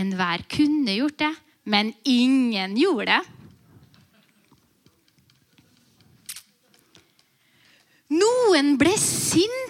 Enhver 0.00 0.44
kunne 0.48 0.94
gjort 0.94 1.18
det, 1.18 1.32
men 1.66 1.90
ingen 2.06 2.76
gjorde 2.78 3.10
det. 3.10 3.20
Noen 8.10 8.74
ble 8.78 8.94
sinte 8.98 9.69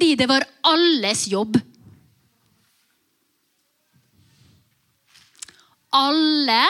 fordi 0.00 0.16
det 0.16 0.26
var 0.26 0.44
alles 0.64 1.26
jobb. 1.28 1.58
Alle 5.92 6.62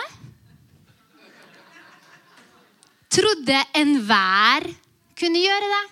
trodde 3.06 3.60
enhver 3.78 4.66
kunne 5.14 5.44
gjøre 5.44 5.70
det. 5.70 5.84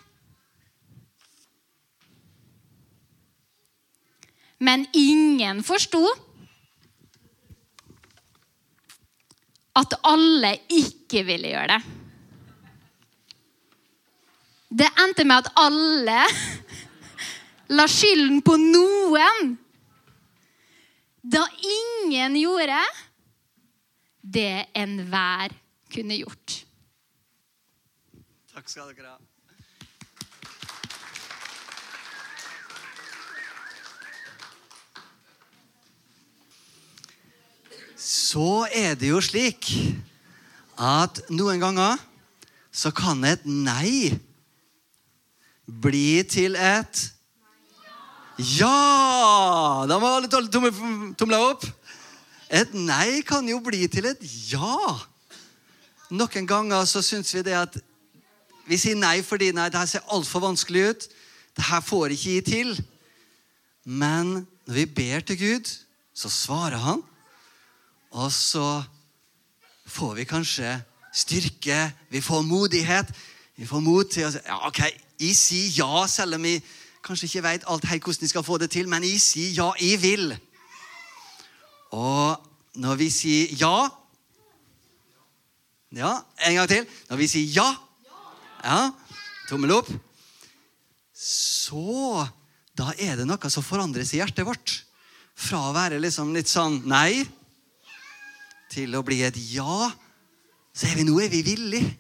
Men 4.66 4.83
ingen 4.99 5.62
forsto 5.62 6.02
at 9.78 9.95
alle 10.02 10.57
ikke 10.66 11.23
ville 11.23 11.54
gjøre 11.54 11.76
det. 11.76 11.83
Det 14.83 14.90
endte 15.04 15.23
med 15.23 15.47
at 15.47 15.54
alle 15.54 16.23
la 17.68 17.87
skylden 17.90 18.40
på 18.44 18.56
noen. 18.60 19.56
Da 21.22 21.44
ingen 21.60 22.37
gjorde 22.40 22.80
det 24.22 24.68
enhver 24.76 25.52
kunne 25.92 26.20
gjort. 26.20 26.62
Takk 28.52 28.70
skal 28.70 28.92
dere 28.92 29.14
ha. 29.14 29.18
Så 37.98 38.68
er 38.72 38.94
det 38.96 39.10
jo 39.10 39.20
slik 39.25 39.68
at 40.78 41.20
noen 41.34 41.60
ganger 41.60 41.98
så 42.70 42.92
kan 42.94 43.25
et 43.26 43.44
nei 43.44 44.14
bli 45.66 46.22
til 46.30 46.54
et 46.56 47.02
ja! 48.38 49.85
Da 49.88 49.99
må 49.99 50.11
alle 50.14 50.30
tomle 50.30 51.40
opp. 51.42 51.66
Et 52.49 52.73
nei 52.73 53.21
kan 53.26 53.47
jo 53.49 53.59
bli 53.61 53.85
til 53.92 54.09
et 54.09 54.23
ja. 54.49 54.99
Noen 56.09 56.47
ganger 56.49 56.87
så 56.88 57.02
syns 57.04 57.35
vi 57.35 57.45
det 57.45 57.57
at 57.59 57.76
vi 58.68 58.76
sier 58.80 58.97
nei 58.97 59.21
fordi 59.25 59.50
nei, 59.57 59.68
det 59.73 59.80
her 59.80 59.88
ser 59.88 60.12
altfor 60.12 60.45
vanskelig 60.45 60.85
ut. 60.90 61.09
Det 61.57 61.66
her 61.68 61.83
får 61.85 62.14
ikke 62.14 62.37
gi 62.37 62.40
til. 62.47 62.73
Men 63.85 64.47
når 64.68 64.75
vi 64.76 64.87
ber 64.87 65.25
til 65.25 65.40
Gud, 65.40 65.71
så 66.14 66.28
svarer 66.33 66.80
han. 66.83 67.02
Og 68.12 68.33
så 68.33 68.83
får 69.88 70.14
vi 70.21 70.28
kanskje 70.28 70.76
styrke, 71.12 71.92
vi 72.12 72.21
får 72.21 72.42
modighet. 72.42 73.12
Vi 73.57 73.66
får 73.66 73.80
mot 73.83 74.09
til 74.09 74.28
å 74.28 74.33
si 74.33 74.42
ja, 74.47 74.59
ok, 74.68 74.85
jeg 75.18 75.35
sier 75.35 75.80
ja, 75.80 76.04
selv 76.07 76.37
om 76.37 76.45
jeg 76.47 76.62
kanskje 77.05 77.28
ikke 77.28 77.45
vet 77.47 77.67
alt 77.67 77.87
helt 77.88 78.05
hvordan 78.05 78.25
de 78.25 78.31
skal 78.31 78.47
få 78.47 78.59
det 78.59 78.71
til. 78.75 78.88
Men 78.88 79.07
jeg 79.07 79.21
sier 79.23 79.55
ja, 79.57 79.71
jeg 79.81 80.00
vil. 80.02 80.33
Og 81.97 82.37
når 82.78 83.00
vi 83.00 83.11
sier 83.12 83.55
ja 83.59 83.88
Ja, 85.88 86.19
en 86.45 86.55
gang 86.59 86.69
til. 86.69 86.88
Når 87.09 87.17
vi 87.17 87.26
sier 87.33 87.55
ja 87.55 87.69
ja, 88.64 88.90
Tommel 89.49 89.73
opp. 89.73 89.88
Så 91.14 92.26
da 92.76 92.93
er 92.99 93.17
det 93.19 93.26
noe 93.26 93.50
som 93.50 93.64
forandres 93.64 94.12
i 94.14 94.21
hjertet 94.21 94.47
vårt. 94.47 94.75
Fra 95.38 95.69
å 95.69 95.75
være 95.75 96.00
liksom 96.02 96.35
litt 96.35 96.50
sånn 96.50 96.83
nei 96.90 97.23
til 98.69 98.95
å 98.99 99.05
bli 99.07 99.23
et 99.26 99.38
ja. 99.55 99.88
Så 100.75 100.90
er 100.90 100.99
vi 100.99 101.07
nå 101.09 101.17
er 101.23 101.31
vi 101.33 101.43
villige. 101.47 101.95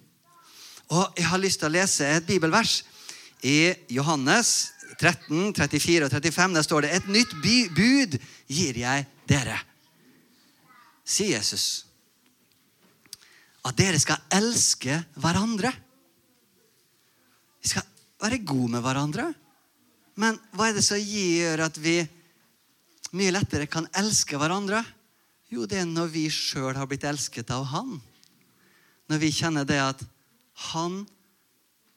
Og 0.94 1.18
jeg 1.18 1.28
har 1.28 1.40
lyst 1.42 1.60
til 1.60 1.68
å 1.68 1.74
lese 1.74 2.06
et 2.16 2.26
bibelvers 2.26 2.82
i 3.44 3.74
Johannes 3.92 4.72
13, 4.98 5.54
34 5.54 6.06
og 6.06 6.10
35. 6.10 6.54
Der 6.54 6.66
står 6.66 6.84
det 6.84 6.94
et 6.96 7.10
nytt 7.10 7.34
bud 7.74 8.16
gir 8.50 8.80
jeg 8.82 9.06
dere, 9.28 9.58
sier 11.06 11.38
Jesus. 11.38 11.84
at 13.68 13.76
dere 13.76 13.98
skal 14.00 14.22
elske 14.32 14.94
hverandre. 15.20 15.70
Vi 17.60 17.68
skal 17.68 17.84
være 18.22 18.38
gode 18.46 18.70
med 18.72 18.84
hverandre. 18.84 19.26
Men 20.18 20.38
hva 20.56 20.70
er 20.70 20.78
det 20.78 20.84
som 20.86 20.98
gjør 20.98 21.66
at 21.66 21.76
vi 21.82 21.98
mye 23.18 23.34
lettere 23.34 23.68
kan 23.70 23.86
elske 23.98 24.38
hverandre? 24.40 24.80
Jo, 25.52 25.66
det 25.68 25.82
er 25.82 25.88
når 25.88 26.10
vi 26.12 26.26
sjøl 26.32 26.76
har 26.76 26.88
blitt 26.88 27.06
elsket 27.08 27.50
av 27.54 27.66
Han. 27.72 27.98
Når 29.08 29.20
vi 29.22 29.30
kjenner 29.32 29.68
det 29.68 29.78
at 29.80 30.02
Han 30.72 31.06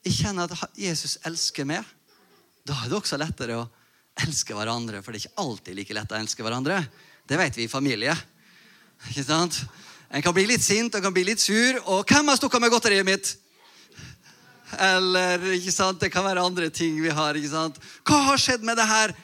Jeg 0.01 0.15
kjenner 0.17 0.49
at 0.49 0.77
Jesus 0.81 1.19
elsker 1.29 1.65
meg. 1.69 1.85
Da 2.67 2.77
er 2.77 2.91
det 2.91 2.97
også 2.97 3.17
lettere 3.17 3.57
å 3.57 3.69
elske 4.21 4.55
hverandre, 4.55 5.01
for 5.01 5.13
det 5.13 5.21
er 5.21 5.27
ikke 5.27 5.43
alltid 5.43 5.77
like 5.77 5.95
lett 5.97 6.11
å 6.13 6.19
elske 6.19 6.45
hverandre. 6.45 6.81
Det 7.27 7.39
vet 7.39 7.57
vi 7.57 7.65
i 7.65 7.71
familie. 7.71 8.13
Ikke 9.09 9.25
sant? 9.25 9.57
En 10.11 10.21
kan 10.21 10.35
bli 10.35 10.43
litt 10.49 10.63
sint 10.63 10.93
og 10.93 11.03
kan 11.03 11.13
bli 11.15 11.23
litt 11.23 11.39
sur. 11.39 11.79
Og 11.85 12.05
'Hvem 12.05 12.27
har 12.27 12.37
stukket 12.37 12.61
med 12.61 12.71
godteriet 12.71 13.05
mitt?' 13.05 13.37
Eller 14.79 15.39
ikke 15.51 15.71
sant? 15.71 15.99
det 15.99 16.11
kan 16.11 16.23
være 16.23 16.45
andre 16.45 16.69
ting 16.69 17.01
vi 17.01 17.09
har. 17.09 17.33
ikke 17.35 17.49
sant? 17.49 17.79
'Hva 18.05 18.23
har 18.23 18.37
skjedd 18.37 18.63
med 18.63 18.77
det 18.77 18.87
her?' 18.87 19.15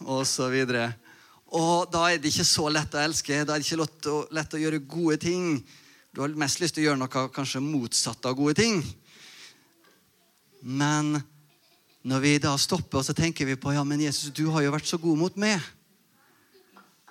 Og 0.00 0.26
så 0.26 0.48
videre. 0.48 0.94
Og 1.52 1.90
da 1.90 2.06
er 2.10 2.18
det 2.18 2.30
ikke 2.30 2.44
så 2.44 2.68
lett 2.70 2.94
å 2.94 3.04
elske. 3.04 3.44
Da 3.44 3.54
er 3.54 3.58
det 3.58 3.66
ikke 3.66 3.82
lett 3.82 4.06
å, 4.06 4.26
lett 4.30 4.54
å 4.54 4.60
gjøre 4.60 4.86
gode 4.86 5.16
ting. 5.16 5.66
Du 6.14 6.20
har 6.20 6.28
mest 6.28 6.60
lyst 6.60 6.74
til 6.74 6.84
å 6.84 6.86
gjøre 6.90 6.98
noe 6.98 7.28
kanskje 7.34 7.60
motsatt 7.60 8.24
av 8.24 8.34
gode 8.38 8.54
ting. 8.54 8.82
Men 10.62 11.22
når 12.02 12.22
vi 12.24 12.32
da 12.40 12.54
stopper 12.60 13.00
og 13.00 13.04
så 13.04 13.14
tenker 13.16 13.48
vi 13.48 13.58
på 13.60 13.74
ja, 13.74 13.84
men 13.84 14.00
Jesus, 14.00 14.32
du 14.32 14.46
har 14.54 14.64
jo 14.64 14.72
vært 14.72 14.88
så 14.88 14.98
god 15.00 15.18
mot 15.20 15.40
meg, 15.40 15.60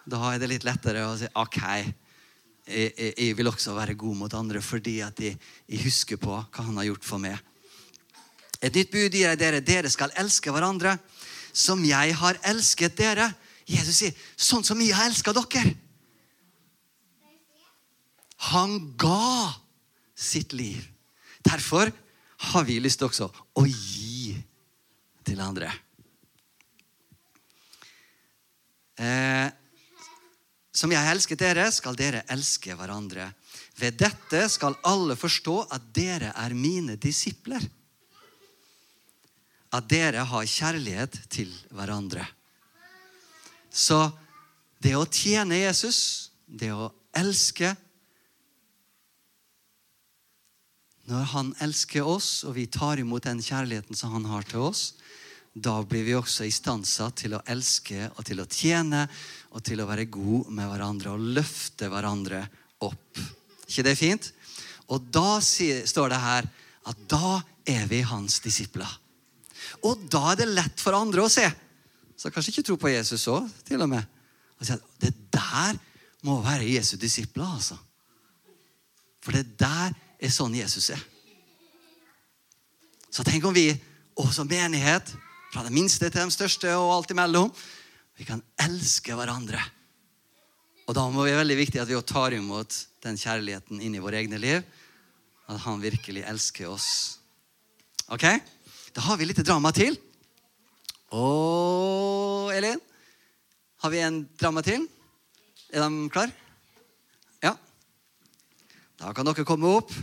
da 0.10 0.22
er 0.32 0.40
det 0.42 0.50
litt 0.50 0.66
lettere 0.66 1.06
å 1.06 1.14
si 1.20 1.30
OK, 1.38 1.60
jeg, 2.70 2.94
jeg, 2.98 3.14
jeg 3.14 3.36
vil 3.38 3.52
også 3.52 3.76
være 3.78 3.98
god 4.00 4.18
mot 4.24 4.34
andre 4.38 4.62
fordi 4.66 5.00
at 5.06 5.22
jeg, 5.22 5.38
jeg, 5.70 5.84
husker 5.86 6.18
på 6.22 6.34
hva 6.34 6.66
han 6.66 6.78
har 6.82 6.90
gjort 6.90 7.06
for 7.06 7.22
meg. 7.22 7.38
Et 8.60 8.74
nytt 8.76 8.92
bud 8.92 9.14
gir 9.14 9.30
jeg 9.30 9.40
dere. 9.40 9.62
Dere 9.64 9.92
skal 9.92 10.14
elske 10.20 10.52
hverandre 10.52 10.98
som 11.56 11.82
jeg 11.86 12.16
har 12.20 12.40
elsket 12.50 12.98
dere. 12.98 13.30
Jesus 13.70 14.02
sier, 14.02 14.18
sånn 14.36 14.66
som 14.66 14.82
jeg 14.82 14.98
har 14.98 15.10
elska 15.10 15.34
dere. 15.38 15.76
Han 18.50 18.78
ga 19.00 19.54
sitt 20.18 20.54
liv. 20.56 20.84
Derfor 21.46 21.92
har 22.52 22.68
vi 22.68 22.80
lyst 22.84 23.02
til 23.02 23.10
også 23.10 23.30
å 23.30 23.66
gi 23.68 24.09
til 25.30 25.42
andre. 25.46 25.70
Eh, 29.00 29.48
som 30.76 30.92
jeg 30.94 31.12
elsker 31.12 31.40
dere, 31.40 31.68
skal 31.74 31.98
dere 31.98 32.24
elske 32.32 32.76
hverandre. 32.78 33.30
Ved 33.80 34.00
dette 34.00 34.46
skal 34.52 34.78
alle 34.88 35.16
forstå 35.20 35.56
at 35.76 35.90
dere 35.96 36.34
er 36.36 36.56
mine 36.56 36.98
disipler. 37.00 37.64
At 39.76 39.88
dere 39.92 40.26
har 40.26 40.50
kjærlighet 40.50 41.20
til 41.32 41.52
hverandre. 41.76 42.26
Så 43.70 44.02
det 44.82 44.96
å 44.98 45.06
tjene 45.06 45.60
Jesus, 45.62 46.32
det 46.48 46.74
å 46.74 46.90
elske 47.18 47.76
Når 51.10 51.24
han 51.32 51.48
elsker 51.66 52.06
oss, 52.06 52.44
og 52.46 52.54
vi 52.54 52.68
tar 52.70 53.00
imot 53.02 53.26
den 53.26 53.40
kjærligheten 53.42 53.98
som 53.98 54.12
han 54.14 54.28
har 54.30 54.44
til 54.46 54.68
oss, 54.68 54.92
da 55.62 55.80
blir 55.84 56.06
vi 56.08 56.16
også 56.18 56.48
istandsatt 56.48 57.22
til 57.24 57.36
å 57.36 57.44
elske 57.50 58.08
og 58.16 58.24
til 58.28 58.42
å 58.42 58.48
tjene 58.50 59.06
og 59.54 59.64
til 59.66 59.82
å 59.82 59.88
være 59.90 60.10
god 60.12 60.50
med 60.56 60.70
hverandre 60.72 61.14
og 61.14 61.28
løfte 61.38 61.90
hverandre 61.92 62.44
opp. 62.86 63.20
ikke 63.68 63.86
det 63.86 63.96
fint? 64.00 64.32
Og 64.90 65.10
da 65.14 65.40
står 65.42 66.10
det 66.10 66.22
her 66.22 66.50
at 66.90 67.02
da 67.12 67.40
er 67.70 67.86
vi 67.90 68.02
hans 68.02 68.40
disipler. 68.42 68.90
Og 69.86 70.08
da 70.10 70.32
er 70.32 70.42
det 70.42 70.50
lett 70.50 70.82
for 70.82 70.98
andre 70.98 71.26
å 71.26 71.32
se, 71.32 71.50
Så 72.20 72.28
kanskje 72.36 72.52
ikke 72.52 72.64
tro 72.68 72.76
på 72.76 72.90
Jesus 72.92 73.22
òg, 73.32 73.46
til 73.64 73.80
og 73.80 73.88
med. 73.88 74.04
Det 75.00 75.14
der 75.32 75.78
må 76.28 76.42
være 76.44 76.68
Jesu 76.68 76.98
disipler, 77.00 77.48
altså. 77.48 77.78
For 79.24 79.32
det 79.32 79.56
der 79.56 79.94
er 80.20 80.34
sånn 80.34 80.58
Jesus 80.58 80.90
er. 80.92 81.00
Så 83.08 83.24
tenk 83.24 83.46
om 83.48 83.56
vi, 83.56 83.72
og 84.20 84.34
som 84.36 84.50
menighet, 84.52 85.14
fra 85.50 85.66
det 85.66 85.74
minste 85.74 86.10
til 86.10 86.22
de 86.22 86.34
største 86.34 86.72
og 86.78 86.94
alt 86.94 87.14
imellom, 87.14 87.52
vi 88.20 88.28
kan 88.28 88.42
elske 88.62 89.16
hverandre. 89.16 89.62
Og 90.90 90.96
da 90.98 91.06
må 91.14 91.24
vi 91.26 91.38
veldig 91.38 91.58
viktig 91.60 91.82
at 91.82 91.90
vi 91.90 91.98
tar 92.02 92.34
imot 92.34 92.76
den 93.06 93.18
kjærligheten 93.20 93.82
inn 93.82 93.96
i 93.96 94.02
våre 94.02 94.20
egne 94.20 94.40
liv. 94.42 94.64
At 95.50 95.62
han 95.64 95.82
virkelig 95.82 96.26
elsker 96.30 96.70
oss. 96.70 96.90
Ok? 98.10 98.26
Da 98.94 99.06
har 99.06 99.18
vi 99.18 99.28
litt 99.30 99.42
drama 99.46 99.72
til. 99.74 99.98
Og 101.14 102.50
Elin, 102.54 102.82
har 103.82 103.94
vi 103.94 104.02
en 104.06 104.24
drama 104.38 104.62
til? 104.66 104.86
Er 105.70 105.86
de 105.86 106.10
klar? 106.14 106.34
Ja. 107.46 107.54
Da 108.98 109.14
kan 109.14 109.30
dere 109.30 109.46
komme 109.48 109.70
opp. 109.78 109.94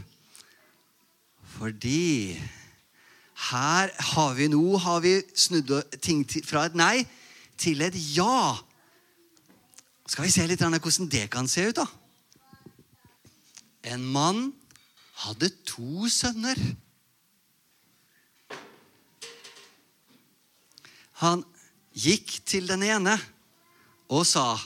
Fordi 1.56 2.36
her 3.36 3.90
har 4.00 4.34
vi 4.34 4.48
nå 4.48 4.78
har 4.80 5.02
vi 5.04 5.18
snudd 5.36 5.72
ting 6.00 6.24
fra 6.44 6.66
et 6.66 6.76
nei 6.78 7.04
til 7.60 7.82
et 7.84 7.96
ja. 8.16 8.56
Skal 10.08 10.24
vi 10.24 10.32
se 10.32 10.46
litt 10.48 10.62
hvordan 10.62 11.10
det 11.12 11.26
kan 11.30 11.48
se 11.50 11.68
ut, 11.68 11.76
da? 11.76 11.86
En 13.92 14.02
mann 14.02 14.48
hadde 15.22 15.50
to 15.68 16.08
sønner. 16.10 16.58
Han 21.22 21.44
gikk 21.96 22.40
til 22.48 22.66
den 22.68 22.82
ene 22.82 23.16
og 24.08 24.26
sa, 24.26 24.56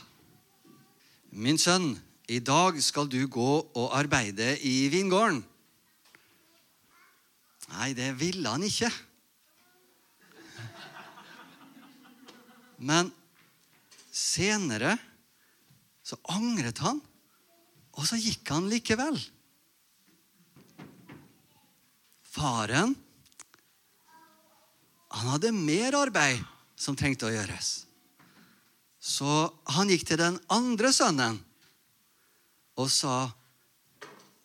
'Min 1.30 1.58
sønn, 1.58 1.98
i 2.28 2.38
dag 2.38 2.82
skal 2.82 3.06
du 3.06 3.26
gå 3.26 3.70
og 3.74 3.98
arbeide 3.98 4.58
i 4.60 4.88
vingården.' 4.88 5.49
Nei, 7.70 7.92
det 7.94 8.12
ville 8.18 8.50
han 8.50 8.64
ikke. 8.66 8.90
Men 12.80 13.10
senere 14.10 14.96
så 16.02 16.16
angret 16.32 16.80
han, 16.82 16.98
og 17.94 18.06
så 18.08 18.18
gikk 18.18 18.50
han 18.50 18.70
likevel. 18.70 19.18
Faren 22.30 22.96
han 25.10 25.32
hadde 25.32 25.50
mer 25.52 25.96
arbeid 25.98 26.42
som 26.78 26.96
trengte 26.96 27.26
å 27.26 27.32
gjøres. 27.34 27.70
Så 29.00 29.26
han 29.74 29.90
gikk 29.90 30.06
til 30.06 30.20
den 30.20 30.36
andre 30.52 30.92
sønnen 30.94 31.40
og 32.80 32.88
sa, 32.90 33.32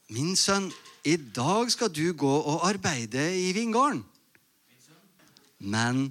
'Min 0.10 0.36
sønn, 0.36 0.72
i 1.06 1.16
dag 1.18 1.70
skal 1.70 1.92
du 1.94 2.14
gå 2.18 2.34
og 2.34 2.64
arbeide 2.66 3.28
i 3.38 3.52
vingården. 3.54 4.02
Men 5.60 6.08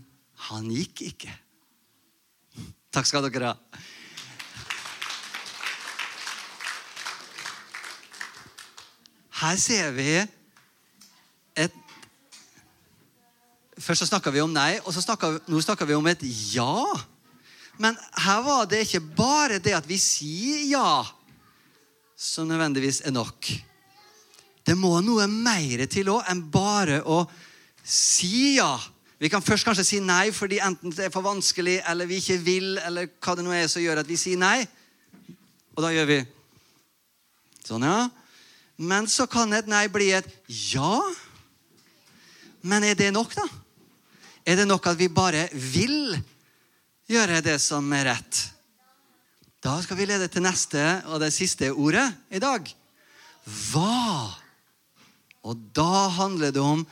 han 0.48 0.70
gikk 0.70 1.02
ikke. 1.08 1.32
Takk 2.94 3.08
skal 3.10 3.26
dere 3.26 3.52
ha. 3.52 3.82
Her 9.44 9.58
ser 9.60 9.90
vi 9.96 10.10
et 11.58 11.80
Først 13.74 14.04
så 14.04 14.06
snakka 14.06 14.30
vi 14.30 14.38
om 14.40 14.52
nei, 14.54 14.78
og 14.86 14.94
snakket, 14.94 15.48
nå 15.50 15.58
snakker 15.60 15.84
vi 15.84 15.96
om 15.98 16.06
et 16.06 16.22
ja. 16.54 16.94
Men 17.76 17.98
her 18.22 18.40
var 18.46 18.68
det 18.70 18.84
ikke 18.86 19.02
bare 19.18 19.58
det 19.58 19.74
at 19.74 19.88
vi 19.90 19.98
sier 19.98 20.62
ja, 20.70 21.02
som 22.16 22.46
nødvendigvis 22.48 23.02
er 23.04 23.12
nok. 23.12 23.50
Det 24.64 24.76
må 24.78 24.96
noe 25.04 25.26
mer 25.28 25.84
til 25.92 26.08
òg 26.14 26.30
enn 26.32 26.40
bare 26.52 27.02
å 27.04 27.24
si 27.84 28.56
ja. 28.56 28.72
Vi 29.20 29.30
kan 29.32 29.44
først 29.44 29.66
kanskje 29.68 29.84
si 29.86 30.00
nei 30.02 30.30
fordi 30.34 30.58
enten 30.64 30.92
det 30.94 31.06
er 31.06 31.12
for 31.12 31.24
vanskelig, 31.24 31.78
eller 31.88 32.08
vi 32.08 32.18
ikke 32.20 32.40
vil, 32.44 32.74
eller 32.80 33.10
hva 33.20 33.36
det 33.36 33.44
nå 33.44 33.52
er 33.54 33.68
som 33.70 33.84
gjør 33.84 34.02
at 34.02 34.08
vi 34.08 34.18
sier 34.20 34.40
nei. 34.40 34.64
Og 35.76 35.84
da 35.84 35.92
gjør 35.94 36.08
vi 36.10 36.18
sånn, 37.64 37.84
ja. 37.86 38.08
Men 38.76 39.06
så 39.10 39.28
kan 39.30 39.52
et 39.54 39.68
nei 39.70 39.86
bli 39.92 40.10
et 40.16 40.28
ja. 40.72 40.98
Men 42.64 42.86
er 42.88 42.96
det 42.98 43.12
nok, 43.14 43.36
da? 43.36 43.44
Er 44.44 44.58
det 44.60 44.68
nok 44.68 44.90
at 44.90 44.98
vi 44.98 45.08
bare 45.12 45.46
vil 45.52 46.16
gjøre 47.08 47.40
det 47.44 47.58
som 47.62 47.86
er 47.96 48.10
rett? 48.10 48.40
Da 49.64 49.78
skal 49.80 49.96
vi 49.96 50.08
lede 50.08 50.28
til 50.28 50.44
neste 50.44 50.80
og 51.08 51.22
det 51.22 51.32
siste 51.32 51.70
ordet 51.72 52.04
i 52.34 52.40
dag. 52.42 52.66
Hva 53.70 54.43
og 55.44 55.60
da 55.76 56.08
handler 56.16 56.54
det 56.54 56.62
om 56.62 56.84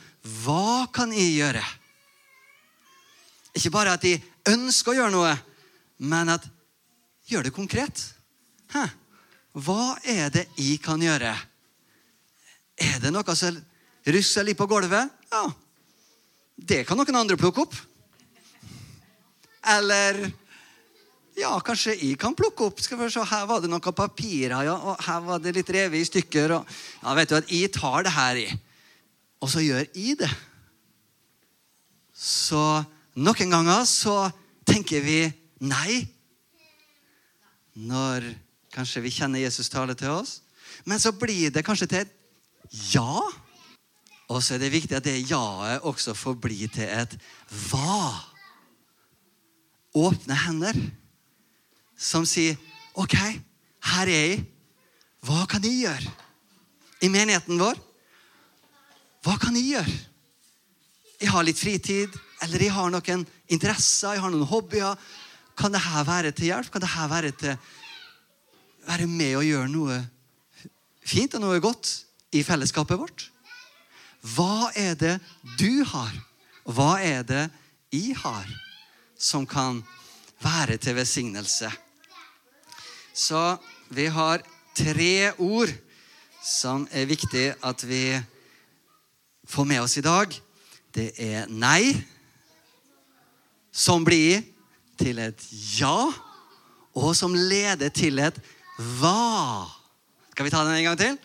hva 0.45 0.85
kan 0.93 1.13
jeg 1.15 1.33
gjøre? 1.39 1.63
Ikke 3.57 3.73
bare 3.73 3.95
at 3.97 4.05
jeg 4.05 4.21
ønsker 4.49 4.93
å 4.93 4.99
gjøre 5.01 5.15
noe, 5.15 5.33
men 6.05 6.33
at 6.35 6.45
gjør 7.29 7.49
det 7.49 7.55
konkret. 7.57 8.03
Hæ? 8.73 8.87
Hva 9.53 9.97
er 10.09 10.31
det 10.33 10.47
jeg 10.57 10.79
kan 10.81 11.03
gjøre 11.03 11.35
Er 12.81 12.95
det 13.03 13.11
noe 13.13 13.35
som 13.37 13.59
rusler 14.09 14.47
litt 14.49 14.59
på 14.59 14.67
gulvet? 14.67 15.11
Ja, 15.31 15.43
det 16.57 16.83
kan 16.89 16.97
noen 16.99 17.19
andre 17.21 17.37
plukke 17.39 17.67
opp. 17.67 17.75
Eller 19.63 20.25
ja, 21.39 21.53
kanskje 21.65 21.95
jeg 21.97 22.19
kan 22.21 22.35
plukke 22.37 22.67
opp. 22.69 22.81
Skal 22.85 22.99
vi 23.01 23.09
se, 23.13 23.25
Her 23.25 23.47
var 23.49 23.63
det 23.63 23.71
noen 23.73 23.97
papirer, 23.97 24.67
ja, 24.67 24.77
og 24.77 25.01
her 25.07 25.21
var 25.25 25.41
det 25.41 25.55
litt 25.57 25.71
revet 25.73 26.03
i 26.03 26.09
stykker. 26.09 26.59
Og, 26.59 26.73
ja, 27.03 27.15
vet 27.17 27.31
du 27.31 27.37
at 27.39 27.53
Jeg 27.53 27.73
tar 27.73 28.05
det 28.05 28.13
her 28.13 28.41
i, 28.43 28.49
og 29.41 29.51
så 29.51 29.65
gjør 29.65 29.87
jeg 29.87 30.19
det. 30.21 30.31
Så 32.13 32.61
noen 33.17 33.55
ganger 33.57 33.85
så 33.89 34.17
tenker 34.69 35.03
vi 35.05 35.25
nei. 35.65 36.03
Når 37.73 38.29
kanskje 38.73 39.01
vi 39.01 39.15
kjenner 39.15 39.41
Jesus 39.41 39.73
tale 39.73 39.97
til 39.97 40.13
oss. 40.13 40.43
Men 40.85 41.01
så 41.01 41.15
blir 41.17 41.51
det 41.53 41.65
kanskje 41.65 41.89
til 41.89 42.05
et 42.05 42.13
ja. 42.93 43.21
Og 44.29 44.41
så 44.45 44.55
er 44.55 44.63
det 44.63 44.73
viktig 44.73 44.97
at 44.97 45.05
det 45.05 45.31
ja-et 45.31 45.85
også 45.89 46.15
får 46.17 46.37
bli 46.41 46.69
til 46.73 46.89
et 46.89 47.17
hva. 47.69 48.13
Åpne 49.97 50.37
hender 50.47 50.79
som 52.03 52.27
sier 52.27 52.59
OK, 52.99 53.15
her 53.15 54.11
er 54.11 54.27
jeg. 54.27 54.43
Hva 55.23 55.45
kan 55.47 55.63
jeg 55.63 55.85
gjøre 55.85 56.13
i 57.03 57.11
menigheten 57.11 57.61
vår? 57.61 57.79
Hva 59.23 59.37
kan 59.41 59.55
jeg 59.55 59.77
gjøre? 59.77 59.99
Jeg 61.23 61.31
har 61.31 61.47
litt 61.47 61.61
fritid, 61.61 62.17
eller 62.43 62.65
jeg 62.65 62.75
har 62.75 62.91
noen 62.91 63.23
interesser, 63.47 64.17
jeg 64.17 64.25
har 64.25 64.33
noen 64.35 64.49
hobbyer. 64.51 64.99
Kan 65.59 65.75
dette 65.75 66.03
være 66.09 66.33
til 66.35 66.51
hjelp? 66.51 66.73
Kan 66.75 66.83
dette 66.83 67.07
være, 67.13 67.31
til, 67.39 67.55
være 68.89 69.07
med 69.07 69.37
og 69.39 69.47
gjøre 69.47 69.71
noe 69.71 70.01
fint 71.07 71.37
og 71.39 71.45
noe 71.45 71.63
godt 71.63 71.93
i 72.35 72.43
fellesskapet 72.47 72.99
vårt? 72.99 73.29
Hva 74.35 74.73
er 74.79 74.99
det 74.99 75.15
du 75.59 75.85
har, 75.87 76.13
og 76.67 76.77
hva 76.77 76.91
er 77.03 77.23
det 77.27 77.47
jeg 77.95 78.19
har, 78.19 78.51
som 79.19 79.47
kan 79.47 79.83
være 80.43 80.79
til 80.83 80.99
velsignelse? 80.99 81.71
Så 83.15 83.57
vi 83.93 84.07
har 84.09 84.43
tre 84.77 85.33
ord 85.39 85.69
som 86.43 86.87
er 86.91 87.07
viktig 87.07 87.53
at 87.63 87.85
vi 87.87 88.17
får 89.49 89.69
med 89.69 89.83
oss 89.83 89.97
i 90.01 90.05
dag. 90.05 90.33
Det 90.93 91.13
er 91.21 91.47
nei, 91.49 91.93
som 93.73 94.05
blir 94.05 94.43
til 95.01 95.21
et 95.23 95.45
ja, 95.79 96.09
og 96.93 97.13
som 97.17 97.35
leder 97.37 97.93
til 97.93 98.21
et 98.21 98.37
hva. 99.01 99.69
Skal 100.33 100.49
vi 100.49 100.53
ta 100.53 100.65
den 100.65 100.77
en 100.77 100.89
gang 100.91 100.99
til? 101.01 101.17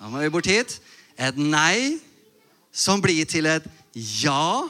Da 0.00 0.08
må 0.08 0.20
vi 0.22 0.32
bort 0.32 0.48
hit. 0.48 0.78
Et 1.20 1.36
nei 1.36 2.00
som 2.72 3.00
blir 3.02 3.26
til 3.28 3.48
et 3.50 3.66
ja, 4.22 4.68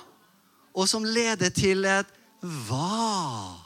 og 0.74 0.88
som 0.88 1.04
leder 1.06 1.50
til 1.54 1.84
et 1.86 2.08
hva. 2.40 3.58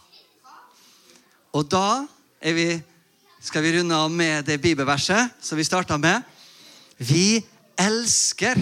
Og 1.54 1.68
da 1.70 2.04
er 2.44 2.56
vi, 2.56 2.68
skal 3.44 3.62
vi 3.62 3.72
runde 3.72 3.96
av 3.96 4.10
med 4.10 4.44
det 4.44 4.56
bibelverset 4.58 5.36
som 5.40 5.58
vi 5.58 5.64
starta 5.64 5.98
med. 6.00 6.22
Vi 6.96 7.44
elsker. 7.76 8.56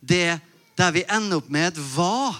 Det 0.00 0.40
der 0.74 0.90
vi 0.96 1.04
ender 1.06 1.38
opp 1.38 1.50
med 1.52 1.68
et 1.68 1.78
hva, 1.92 2.34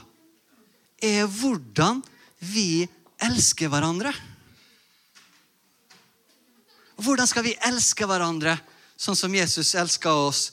er 0.98 1.28
hvordan 1.28 2.00
vi 2.40 2.88
elsker 3.22 3.70
hverandre. 3.70 4.10
Hvordan 7.00 7.28
skal 7.30 7.46
vi 7.46 7.54
elske 7.68 8.08
hverandre 8.08 8.56
sånn 8.98 9.16
som 9.16 9.34
Jesus 9.34 9.74
elska 9.78 10.12
oss? 10.12 10.48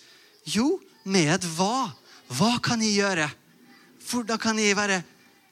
Jo, 0.45 0.77
med 1.07 1.39
et 1.39 1.51
hva. 1.57 1.89
Hva 2.37 2.57
kan 2.63 2.83
jeg 2.83 2.99
gjøre? 2.99 3.31
Hvordan 4.11 4.39
kan 4.39 4.59
jeg 4.61 4.77
være 4.77 5.01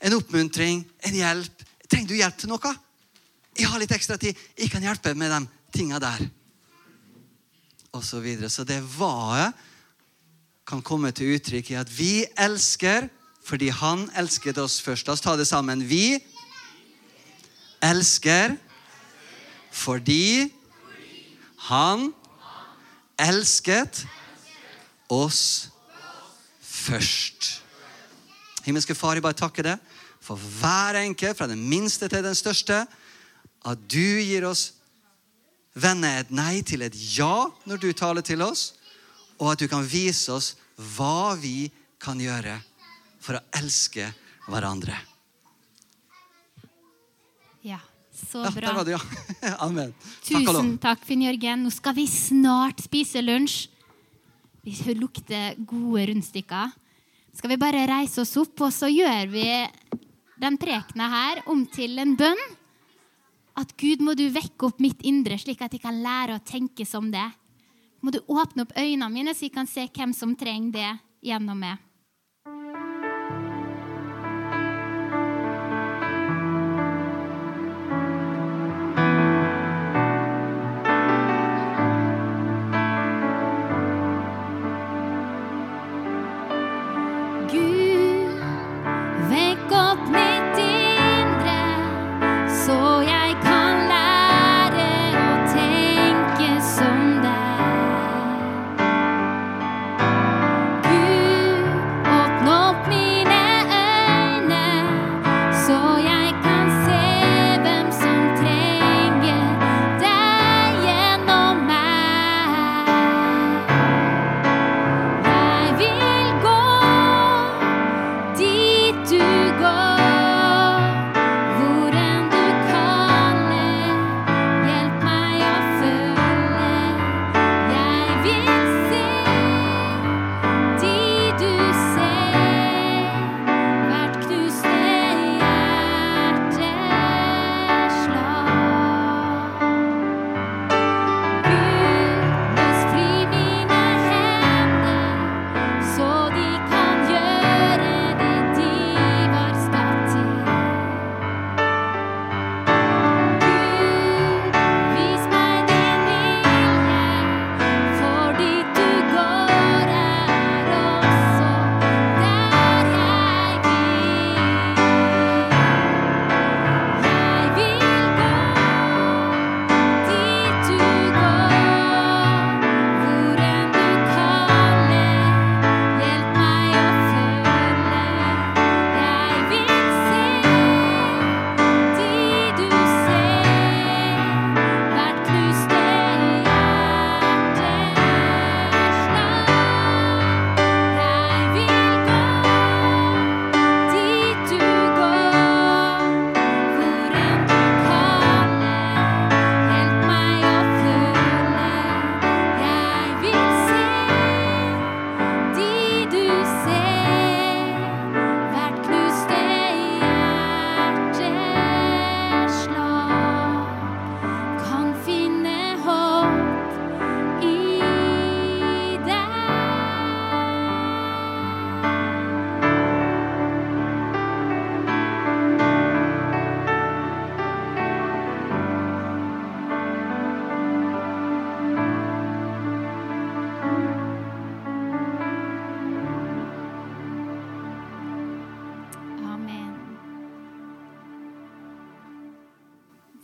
en 0.05 0.19
oppmuntring, 0.19 0.85
en 1.07 1.17
hjelp? 1.17 1.69
Trenger 1.89 2.11
du 2.11 2.19
hjelp 2.19 2.37
til 2.43 2.51
noe? 2.53 2.75
Jeg 3.55 3.69
har 3.71 3.79
litt 3.79 3.93
ekstra 3.95 4.17
tid. 4.19 4.35
Jeg 4.57 4.71
kan 4.71 4.83
hjelpe 4.83 5.13
med 5.15 5.31
de 5.31 5.39
tinga 5.75 5.99
der. 6.03 6.25
Og 7.95 8.03
så 8.03 8.19
videre. 8.19 8.49
Så 8.51 8.67
det 8.67 8.81
hva-et 8.97 9.55
kan 10.65 10.81
komme 10.81 11.11
til 11.13 11.35
uttrykk 11.35 11.71
i 11.71 11.77
at 11.77 11.91
vi 11.93 12.25
elsker 12.41 13.05
fordi 13.45 13.69
han 13.69 14.07
elsket 14.17 14.57
oss 14.57 14.79
først. 14.81 15.05
La 15.05 15.13
oss 15.13 15.21
ta 15.21 15.35
det 15.37 15.45
sammen. 15.45 15.83
Vi 15.85 16.17
elsker 17.85 18.55
fordi 19.75 20.49
han 21.69 22.09
elsket 23.21 24.01
oss 25.13 25.69
først. 26.65 27.61
Himmelske 28.65 28.97
Far, 28.97 29.13
jeg 29.13 29.25
bare 29.25 29.37
takker 29.37 29.69
deg 29.69 29.93
for 30.25 30.41
hver 30.57 30.97
enkelt, 31.03 31.37
fra 31.37 31.45
den 31.45 31.61
minste 31.69 32.09
til 32.09 32.23
den 32.25 32.33
største, 32.33 32.79
at 33.65 33.81
du 33.89 34.21
gir 34.21 34.45
oss 34.47 34.73
vende 35.75 36.07
et 36.21 36.29
nei 36.31 36.61
til 36.63 36.85
et 36.85 36.95
ja 37.17 37.47
når 37.67 37.81
du 37.81 37.89
taler 37.97 38.23
til 38.25 38.43
oss, 38.45 38.73
og 39.41 39.51
at 39.55 39.59
du 39.63 39.67
kan 39.67 39.83
vise 39.83 40.31
oss 40.31 40.53
hva 40.95 41.33
vi 41.39 41.71
kan 41.99 42.19
gjøre 42.21 42.59
for 43.23 43.39
å 43.39 43.43
elske 43.57 44.05
hverandre. 44.47 44.95
Ja, 47.65 47.79
så 48.13 48.43
Ja, 48.45 48.51
bra. 48.53 48.73
var 48.77 48.85
det, 48.85 48.91
ja. 48.95 49.55
Amen. 49.65 49.93
Tusen 50.23 50.77
takk, 50.81 51.01
Finn 51.07 51.23
Jørgen. 51.25 51.65
Nå 51.65 51.71
skal 51.73 51.95
vi 51.97 52.05
snart 52.07 52.83
spise 52.85 53.23
lunsj. 53.25 53.65
Vi 54.65 54.93
lukter 54.97 55.57
gode 55.65 56.05
rundstykker. 56.11 56.71
Skal 57.35 57.51
vi 57.51 57.57
bare 57.59 57.83
reise 57.89 58.21
oss 58.23 58.35
opp, 58.39 58.61
og 58.65 58.71
så 58.73 58.87
gjør 58.89 59.27
vi 59.33 59.47
den 60.41 60.57
prekena 60.61 61.09
her 61.11 61.41
om 61.51 61.65
til 61.69 61.97
en 62.01 62.15
bønn. 62.17 62.39
At 63.55 63.71
Gud, 63.79 64.03
må 64.03 64.15
du 64.19 64.25
vekke 64.33 64.67
opp 64.67 64.81
mitt 64.83 65.03
indre, 65.07 65.37
slik 65.39 65.61
at 65.63 65.75
jeg 65.75 65.83
kan 65.83 66.01
lære 66.03 66.35
å 66.35 66.43
tenke 66.43 66.85
som 66.87 67.07
det. 67.13 67.27
Må 68.03 68.11
du 68.11 68.19
åpne 68.27 68.65
opp 68.65 68.75
øynene 68.75 69.07
mine, 69.13 69.33
så 69.33 69.47
jeg 69.47 69.55
kan 69.55 69.69
se 69.69 69.87
hvem 69.87 70.11
som 70.13 70.35
trenger 70.37 70.73
det 70.75 70.89
gjennom 71.31 71.63
meg. 71.63 71.84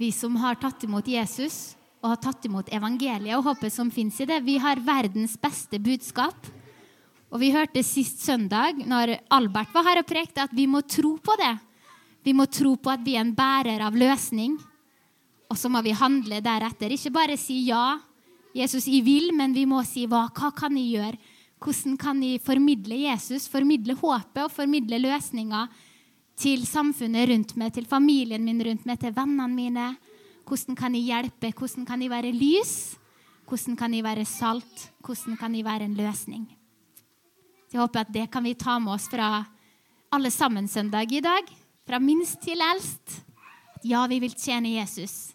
Vi 0.01 0.09
som 0.11 0.35
har 0.41 0.57
tatt 0.57 0.81
imot 0.87 1.05
Jesus 1.07 1.75
og 2.01 2.15
har 2.15 2.21
tatt 2.23 2.45
imot 2.47 2.71
evangeliet 2.73 3.37
og 3.37 3.45
håpet 3.51 3.73
som 3.73 3.91
fins 3.93 4.17
i 4.23 4.25
det. 4.25 4.39
Vi 4.41 4.57
har 4.57 4.81
verdens 4.81 5.35
beste 5.37 5.77
budskap. 5.77 6.47
Og 7.31 7.37
vi 7.39 7.51
hørte 7.53 7.83
sist 7.85 8.23
søndag 8.25 8.81
når 8.81 9.13
Albert 9.31 9.69
var 9.75 9.85
her 9.85 10.01
og 10.01 10.07
prekte, 10.09 10.47
at 10.47 10.55
vi 10.57 10.65
må 10.67 10.81
tro 10.89 11.13
på 11.21 11.35
det. 11.39 11.53
Vi 12.25 12.33
må 12.33 12.47
tro 12.49 12.73
på 12.81 12.91
at 12.91 13.03
vi 13.05 13.13
er 13.15 13.23
en 13.23 13.35
bærer 13.37 13.83
av 13.85 13.95
løsning. 13.97 14.57
Og 15.51 15.59
så 15.59 15.69
må 15.69 15.83
vi 15.85 15.93
handle 15.93 16.41
deretter. 16.41 16.97
Ikke 16.97 17.13
bare 17.13 17.37
si 17.39 17.61
ja, 17.69 17.99
Jesus, 18.57 18.89
jeg 18.89 19.05
vil, 19.05 19.29
men 19.37 19.53
vi 19.53 19.67
må 19.69 19.83
si 19.87 20.07
hva. 20.09 20.25
Hva 20.33 20.49
kan 20.57 20.75
jeg 20.81 20.97
gjøre? 20.97 21.21
Hvordan 21.61 21.95
kan 22.01 22.25
jeg 22.25 22.41
formidle 22.41 22.97
Jesus, 23.03 23.45
formidle 23.51 23.93
håpet 24.01 24.47
og 24.47 24.53
formidle 24.55 24.97
løsninger 25.05 25.69
til 26.39 26.65
samfunnet 26.67 27.29
rundt 27.29 27.55
meg, 27.59 27.73
til 27.73 27.85
familien 27.85 28.43
min 28.45 28.61
rundt 28.65 28.85
meg, 28.85 28.99
til 29.01 29.13
vennene 29.15 29.49
mine? 29.55 29.87
Hvordan 30.47 30.75
kan 30.75 30.95
jeg 30.97 31.09
hjelpe? 31.09 31.51
Hvordan 31.57 31.85
kan 31.85 32.01
jeg 32.01 32.11
være 32.11 32.33
lys? 32.35 32.73
Hvordan 33.47 33.77
kan 33.77 33.93
jeg 33.93 34.03
være 34.03 34.25
salt? 34.25 34.91
Hvordan 35.03 35.37
kan 35.37 35.55
jeg 35.55 35.65
være 35.65 35.87
en 35.89 35.97
løsning? 35.97 36.47
Jeg 37.71 37.79
håper 37.79 38.03
at 38.03 38.13
det 38.13 38.29
kan 38.31 38.43
vi 38.43 38.53
ta 38.53 38.77
med 38.79 38.93
oss 38.93 39.07
fra 39.11 39.45
alle 40.11 40.31
sammen 40.31 40.67
søndag 40.67 41.11
i 41.11 41.21
dag. 41.23 41.47
Fra 41.87 41.99
minst 41.99 42.41
til 42.43 42.59
eldst. 42.59 43.21
Ja, 43.83 44.05
vi 44.07 44.19
vil 44.19 44.33
tjene 44.35 44.75
Jesus. 44.75 45.33